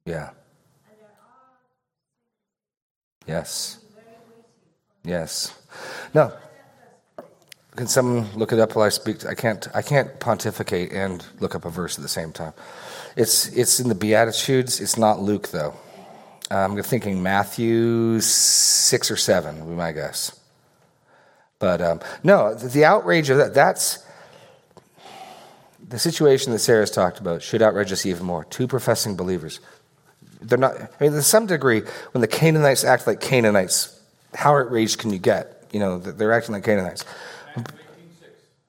Yeah. 0.06 0.32
Yes. 3.28 3.85
Yes. 5.06 5.54
No. 6.14 6.34
Can 7.76 7.88
someone 7.88 8.28
look 8.36 8.54
it 8.54 8.60
up 8.60 8.76
while 8.76 8.86
I 8.86 8.90
speak? 8.90 9.26
I 9.26 9.36
can't. 9.36 9.68
I 9.76 9.82
can't 9.82 10.20
pontificate 10.20 10.94
and 10.94 11.26
look 11.40 11.56
up 11.56 11.66
a 11.66 11.70
verse 11.70 11.98
at 11.98 12.02
the 12.02 12.10
same 12.10 12.32
time. 12.32 12.54
It's 13.16 13.48
it's 13.50 13.80
in 13.80 13.90
the 13.90 13.96
Beatitudes. 13.96 14.80
It's 14.80 14.98
not 14.98 15.22
Luke 15.22 15.50
though. 15.50 15.74
I'm 16.50 16.82
thinking 16.84 17.22
Matthew 17.22 18.22
six 18.22 19.12
or 19.12 19.18
seven. 19.18 19.60
Would 19.60 19.72
be 19.72 19.76
my 19.76 19.92
guess. 19.92 20.40
But 21.60 21.82
um, 21.82 22.00
no, 22.24 22.54
the 22.54 22.86
outrage 22.86 23.30
of 23.30 23.38
that. 23.38 23.54
That's 23.54 24.06
the 25.88 26.00
situation 26.00 26.54
that 26.54 26.60
Sarah's 26.60 26.92
talked 26.92 27.20
about. 27.20 27.42
Should 27.42 27.62
outrage 27.62 27.92
us 27.92 28.06
even 28.06 28.26
more. 28.26 28.46
Two 28.46 28.68
professing 28.68 29.18
believers. 29.18 29.60
They're 30.42 30.58
not. 30.58 30.80
I 30.80 30.88
mean, 31.04 31.12
to 31.12 31.22
some 31.22 31.46
degree, 31.46 31.82
when 32.12 32.22
the 32.22 32.28
Canaanites 32.28 32.86
act 32.86 33.06
like 33.06 33.20
Canaanites, 33.20 34.00
how 34.36 34.56
outraged 34.58 35.00
can 35.00 35.12
you 35.12 35.20
get? 35.20 35.68
You 35.72 35.80
know, 35.80 36.00
they're 36.00 36.32
acting 36.32 36.54
like 36.54 36.64
Canaanites. 36.64 37.04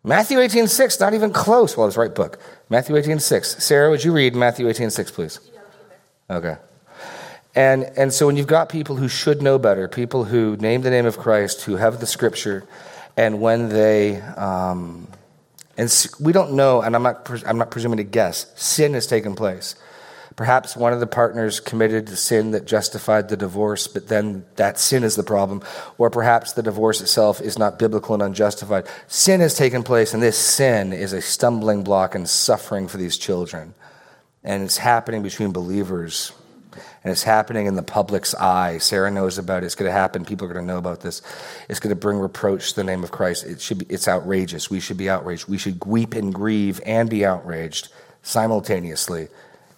Matthew 0.02 0.38
18, 0.38 0.68
6, 0.68 1.00
not 1.00 1.14
even 1.14 1.32
close. 1.32 1.76
Well, 1.76 1.86
it's 1.88 1.96
right 1.96 2.14
book. 2.14 2.38
Matthew 2.68 2.96
18, 2.96 3.18
6. 3.18 3.64
Sarah, 3.64 3.90
would 3.90 4.04
you 4.04 4.12
read 4.12 4.36
Matthew 4.36 4.68
18, 4.68 4.90
6, 4.90 5.10
please? 5.10 5.40
Okay. 6.30 6.56
And, 7.56 7.84
and 7.96 8.12
so 8.12 8.26
when 8.26 8.36
you've 8.36 8.46
got 8.46 8.68
people 8.68 8.96
who 8.96 9.08
should 9.08 9.42
know 9.42 9.58
better, 9.58 9.88
people 9.88 10.24
who 10.24 10.56
name 10.58 10.82
the 10.82 10.90
name 10.90 11.06
of 11.06 11.18
Christ, 11.18 11.62
who 11.62 11.76
have 11.76 11.98
the 12.00 12.06
scripture, 12.06 12.64
and 13.16 13.40
when 13.40 13.68
they, 13.68 14.20
um, 14.20 15.08
and 15.76 16.06
we 16.20 16.32
don't 16.32 16.52
know, 16.52 16.82
and 16.82 16.94
I'm 16.94 17.02
not, 17.02 17.28
I'm 17.46 17.58
not 17.58 17.70
presuming 17.70 17.96
to 17.96 18.04
guess, 18.04 18.52
sin 18.56 18.94
has 18.94 19.06
taken 19.06 19.34
place. 19.34 19.74
Perhaps 20.36 20.76
one 20.76 20.92
of 20.92 21.00
the 21.00 21.06
partners 21.06 21.60
committed 21.60 22.10
a 22.10 22.16
sin 22.16 22.50
that 22.50 22.66
justified 22.66 23.30
the 23.30 23.38
divorce, 23.38 23.88
but 23.88 24.08
then 24.08 24.44
that 24.56 24.78
sin 24.78 25.02
is 25.02 25.16
the 25.16 25.22
problem. 25.22 25.62
Or 25.96 26.10
perhaps 26.10 26.52
the 26.52 26.62
divorce 26.62 27.00
itself 27.00 27.40
is 27.40 27.58
not 27.58 27.78
biblical 27.78 28.12
and 28.12 28.22
unjustified. 28.22 28.86
Sin 29.08 29.40
has 29.40 29.54
taken 29.54 29.82
place, 29.82 30.12
and 30.12 30.22
this 30.22 30.36
sin 30.36 30.92
is 30.92 31.14
a 31.14 31.22
stumbling 31.22 31.82
block 31.84 32.14
and 32.14 32.28
suffering 32.28 32.86
for 32.86 32.98
these 32.98 33.16
children. 33.16 33.72
And 34.44 34.62
it's 34.62 34.76
happening 34.76 35.22
between 35.22 35.52
believers. 35.52 36.32
And 37.02 37.10
it's 37.10 37.22
happening 37.22 37.64
in 37.64 37.74
the 37.74 37.82
public's 37.82 38.34
eye. 38.34 38.76
Sarah 38.76 39.10
knows 39.10 39.38
about 39.38 39.62
it. 39.62 39.66
It's 39.66 39.74
going 39.74 39.88
to 39.88 39.92
happen. 39.92 40.26
People 40.26 40.48
are 40.48 40.52
going 40.52 40.66
to 40.66 40.72
know 40.72 40.78
about 40.78 41.00
this. 41.00 41.22
It's 41.70 41.80
going 41.80 41.94
to 41.94 41.98
bring 41.98 42.18
reproach 42.18 42.70
to 42.70 42.76
the 42.76 42.84
name 42.84 43.02
of 43.02 43.10
Christ. 43.10 43.46
It 43.46 43.62
should 43.62 43.78
be, 43.78 43.86
it's 43.88 44.06
outrageous. 44.06 44.68
We 44.68 44.80
should 44.80 44.98
be 44.98 45.08
outraged. 45.08 45.48
We 45.48 45.56
should 45.56 45.82
weep 45.86 46.12
and 46.12 46.34
grieve 46.34 46.78
and 46.84 47.08
be 47.08 47.24
outraged 47.24 47.88
simultaneously 48.22 49.28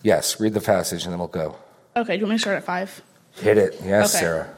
Yes, 0.03 0.41
read 0.41 0.55
the 0.55 0.61
passage 0.61 1.05
and 1.05 1.13
then 1.13 1.19
we'll 1.19 1.29
go. 1.29 1.57
Okay, 1.97 2.15
do 2.17 2.21
you 2.21 2.25
want 2.27 2.31
me 2.33 2.37
to 2.37 2.41
start 2.43 2.57
at 2.57 2.65
five? 2.65 3.03
Hit 3.33 3.59
it. 3.59 3.75
Yes, 3.85 4.15
Okay. 4.15 4.25
Sarah. 4.25 4.57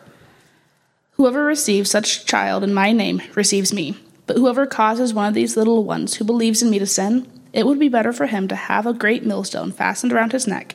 Whoever 1.13 1.45
receives 1.45 1.91
such 1.91 2.25
child 2.27 2.65
in 2.65 2.73
my 2.73 2.93
name 2.93 3.21
receives 3.35 3.73
me. 3.73 3.99
But 4.27 4.37
whoever 4.37 4.67
causes 4.67 5.13
one 5.13 5.27
of 5.27 5.35
these 5.35 5.57
little 5.57 5.85
ones 5.85 6.15
who 6.15 6.25
believes 6.25 6.63
in 6.63 6.71
me 6.71 6.79
to 6.79 6.87
sin, 6.87 7.27
it 7.53 7.67
would 7.67 7.79
be 7.81 7.89
better 7.89 8.13
for 8.13 8.27
him 8.27 8.47
to 8.49 8.55
have 8.55 8.87
a 8.87 8.93
great 8.93 9.25
millstone 9.27 9.73
fastened 9.73 10.13
around 10.13 10.33
his 10.33 10.47
neck 10.47 10.75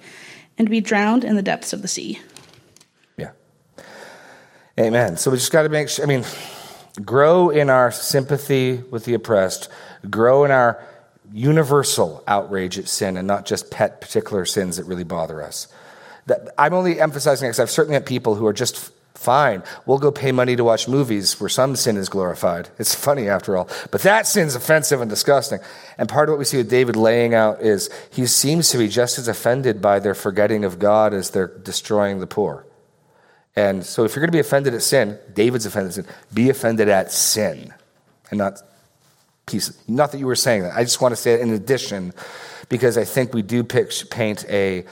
and 0.58 0.70
be 0.70 0.82
drowned 0.82 1.24
in 1.24 1.36
the 1.36 1.42
depths 1.42 1.72
of 1.74 1.82
the 1.82 1.88
sea. 1.88 2.20
Yeah. 3.18 3.32
Amen. 4.80 5.18
So 5.18 5.32
we 5.32 5.38
just 5.38 5.52
got 5.52 5.64
to 5.64 5.70
make 5.70 5.88
sure, 5.90 6.04
I 6.04 6.08
mean, 6.08 6.26
grow 7.04 7.50
in 7.50 7.70
our 7.70 7.92
sympathy 7.92 8.84
with 8.92 9.06
the 9.06 9.14
oppressed, 9.14 9.70
grow 10.10 10.44
in 10.44 10.52
our 10.52 10.84
universal 11.34 12.24
outrage 12.28 12.78
at 12.78 12.88
sin 12.88 13.18
and 13.18 13.28
not 13.28 13.46
just 13.46 13.72
pet 13.72 14.02
particular 14.02 14.46
sins 14.46 14.78
that 14.78 14.86
really 14.86 15.04
bother 15.04 15.42
us. 15.42 15.68
That, 16.28 16.50
I'm 16.58 16.74
only 16.74 17.00
emphasizing 17.00 17.48
because 17.48 17.60
I've 17.60 17.70
certainly 17.70 17.94
had 17.94 18.06
people 18.06 18.36
who 18.36 18.46
are 18.48 18.54
just 18.54 18.92
fine. 19.14 19.64
We'll 19.86 19.98
go 19.98 20.12
pay 20.12 20.32
money 20.32 20.56
to 20.56 20.64
watch 20.64 20.88
movies 20.88 21.40
where 21.40 21.50
some 21.50 21.76
sin 21.76 21.98
is 21.98 22.10
glorified. 22.10 22.70
It's 22.78 22.94
funny 22.94 23.28
after 23.28 23.58
all. 23.58 23.70
But 23.92 24.02
that 24.02 24.28
sin's 24.28 24.56
offensive 24.56 25.02
and 25.02 25.10
disgusting. 25.10 25.60
And 25.98 26.10
part 26.10 26.30
of 26.30 26.34
what 26.34 26.40
we 26.40 26.46
see 26.46 26.58
with 26.58 26.70
David 26.70 26.96
laying 26.96 27.34
out 27.34 27.62
is 27.62 27.90
he 28.12 28.26
seems 28.28 28.70
to 28.70 28.78
be 28.78 28.88
just 28.88 29.18
as 29.18 29.28
offended 29.28 29.82
by 29.82 30.00
their 30.00 30.16
forgetting 30.16 30.66
of 30.66 30.80
God 30.80 31.14
as 31.14 31.32
they're 31.32 31.48
destroying 31.48 32.20
the 32.20 32.28
poor. 32.28 32.66
And 33.56 33.86
so 33.86 34.04
if 34.04 34.16
you're 34.16 34.22
going 34.22 34.32
to 34.32 34.36
be 34.36 34.40
offended 34.40 34.74
at 34.74 34.82
sin, 34.82 35.18
David's 35.34 35.66
offended 35.66 35.90
at 35.90 35.96
sin, 35.96 36.06
be 36.34 36.50
offended 36.50 36.90
at 36.90 37.12
sin 37.12 37.74
and 38.30 38.38
not 38.38 38.62
piece. 39.46 39.78
Not 39.88 40.12
that 40.12 40.18
you 40.18 40.26
were 40.26 40.36
saying 40.36 40.64
that. 40.64 40.74
I 40.76 40.84
just 40.84 41.02
want 41.02 41.12
to 41.12 41.16
say 41.16 41.34
it 41.34 41.42
in 41.42 41.52
addition 41.52 42.14
because 42.70 42.98
I 42.98 43.04
think 43.04 43.34
we 43.34 43.42
do 43.42 43.64
paint 43.64 44.46
a 44.50 44.86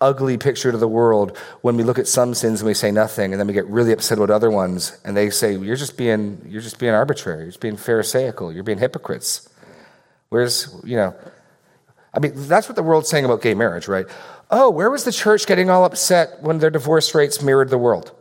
ugly 0.00 0.36
picture 0.36 0.72
to 0.72 0.78
the 0.78 0.88
world 0.88 1.36
when 1.60 1.76
we 1.76 1.84
look 1.84 1.98
at 1.98 2.08
some 2.08 2.34
sins 2.34 2.60
and 2.60 2.66
we 2.66 2.74
say 2.74 2.90
nothing 2.90 3.32
and 3.32 3.40
then 3.40 3.46
we 3.46 3.52
get 3.52 3.66
really 3.66 3.92
upset 3.92 4.18
about 4.18 4.30
other 4.30 4.50
ones 4.50 4.98
and 5.04 5.16
they 5.16 5.30
say 5.30 5.56
you're 5.56 5.76
just 5.76 5.96
being 5.96 6.44
you're 6.48 6.60
just 6.60 6.78
being 6.78 6.92
arbitrary. 6.92 7.42
You're 7.42 7.50
just 7.50 7.60
being 7.60 7.76
pharisaical. 7.76 8.52
You're 8.52 8.64
being 8.64 8.78
hypocrites. 8.78 9.48
Whereas 10.28 10.74
you 10.84 10.96
know 10.96 11.14
i 12.14 12.18
mean 12.18 12.32
that's 12.34 12.68
what 12.68 12.76
the 12.76 12.82
world's 12.82 13.08
saying 13.08 13.24
about 13.24 13.42
gay 13.42 13.54
marriage 13.54 13.88
right? 13.88 14.06
Oh 14.50 14.70
where 14.70 14.90
was 14.90 15.04
the 15.04 15.12
church 15.12 15.46
getting 15.46 15.70
all 15.70 15.84
upset 15.84 16.42
when 16.42 16.58
their 16.58 16.70
divorce 16.70 17.14
rates 17.14 17.42
mirrored 17.42 17.70
the 17.70 17.78
world 17.78 18.12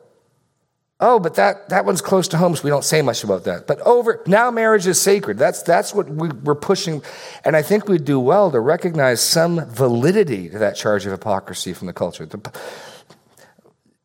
Oh, 1.04 1.20
but 1.20 1.34
that, 1.34 1.70
that 1.70 1.84
one's 1.84 2.00
close 2.00 2.28
to 2.28 2.38
home, 2.38 2.56
so 2.56 2.64
we 2.64 2.70
don't 2.70 2.84
say 2.84 3.02
much 3.02 3.24
about 3.24 3.46
that. 3.46 3.66
But 3.66 3.82
over 3.82 4.22
now, 4.28 4.52
marriage 4.52 4.86
is 4.86 5.02
sacred. 5.02 5.40
That's, 5.40 5.64
that's 5.64 5.96
what 5.96 6.08
we, 6.08 6.30
we're 6.30 6.54
pushing. 6.54 7.02
And 7.44 7.56
I 7.56 7.64
think 7.64 7.88
we'd 7.88 8.06
do 8.06 8.20
well 8.20 8.52
to 8.52 8.60
recognize 8.60 9.20
some 9.20 9.66
validity 9.66 10.48
to 10.50 10.60
that 10.60 10.76
charge 10.76 11.08
of 11.08 11.12
hypocrisy 11.12 11.74
from 11.74 11.88
the 11.88 11.94
culture. 11.94 12.28
The, 12.28 12.40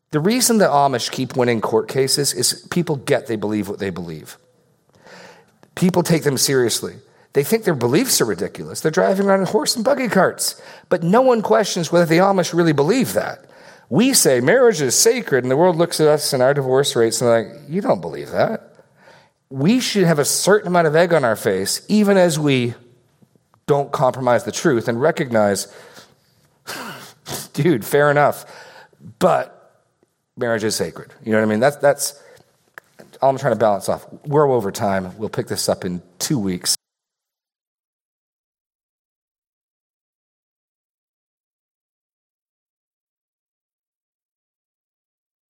the 0.09 0.19
reason 0.19 0.57
the 0.57 0.65
Amish 0.65 1.11
keep 1.11 1.37
winning 1.37 1.61
court 1.61 1.87
cases 1.87 2.33
is 2.33 2.65
people 2.71 2.95
get 2.95 3.27
they 3.27 3.35
believe 3.35 3.69
what 3.69 3.77
they 3.77 3.91
believe. 3.91 4.39
People 5.75 6.01
take 6.01 6.23
them 6.23 6.37
seriously. 6.37 6.95
They 7.33 7.43
think 7.43 7.63
their 7.63 7.75
beliefs 7.75 8.19
are 8.21 8.25
ridiculous. 8.25 8.81
They're 8.81 8.89
driving 8.89 9.27
around 9.27 9.41
in 9.41 9.45
horse 9.45 9.75
and 9.75 9.85
buggy 9.85 10.07
carts. 10.07 10.59
But 10.89 11.03
no 11.03 11.21
one 11.21 11.43
questions 11.43 11.91
whether 11.91 12.07
the 12.07 12.17
Amish 12.17 12.55
really 12.55 12.73
believe 12.73 13.13
that. 13.13 13.45
We 13.89 14.13
say 14.13 14.41
marriage 14.41 14.81
is 14.81 14.95
sacred, 14.95 15.43
and 15.43 15.51
the 15.51 15.57
world 15.57 15.77
looks 15.77 15.99
at 15.99 16.07
us 16.07 16.33
and 16.33 16.43
our 16.43 16.53
divorce 16.53 16.95
rates 16.95 17.21
and 17.21 17.29
they're 17.29 17.43
like, 17.43 17.69
you 17.69 17.81
don't 17.81 18.01
believe 18.01 18.31
that. 18.31 18.73
We 19.49 19.79
should 19.79 20.03
have 20.03 20.19
a 20.19 20.25
certain 20.25 20.67
amount 20.67 20.87
of 20.87 20.95
egg 20.95 21.13
on 21.13 21.23
our 21.23 21.37
face, 21.37 21.85
even 21.87 22.17
as 22.17 22.37
we 22.37 22.73
don't 23.65 23.91
compromise 23.91 24.43
the 24.43 24.51
truth 24.51 24.87
and 24.87 24.99
recognize, 24.99 25.73
dude, 27.53 27.85
fair 27.85 28.11
enough, 28.11 28.45
but 29.19 29.85
marriage 30.35 30.63
is 30.65 30.75
sacred. 30.75 31.13
You 31.23 31.31
know 31.31 31.39
what 31.39 31.45
I 31.45 31.49
mean? 31.49 31.59
That's, 31.61 31.77
that's 31.77 32.21
all 33.21 33.29
I'm 33.29 33.37
trying 33.37 33.53
to 33.53 33.59
balance 33.59 33.87
off. 33.87 34.05
We're 34.25 34.49
over 34.49 34.71
time. 34.71 35.17
We'll 35.17 35.29
pick 35.29 35.47
this 35.47 35.69
up 35.69 35.85
in 35.85 36.01
two 36.19 36.39
weeks. 36.39 36.75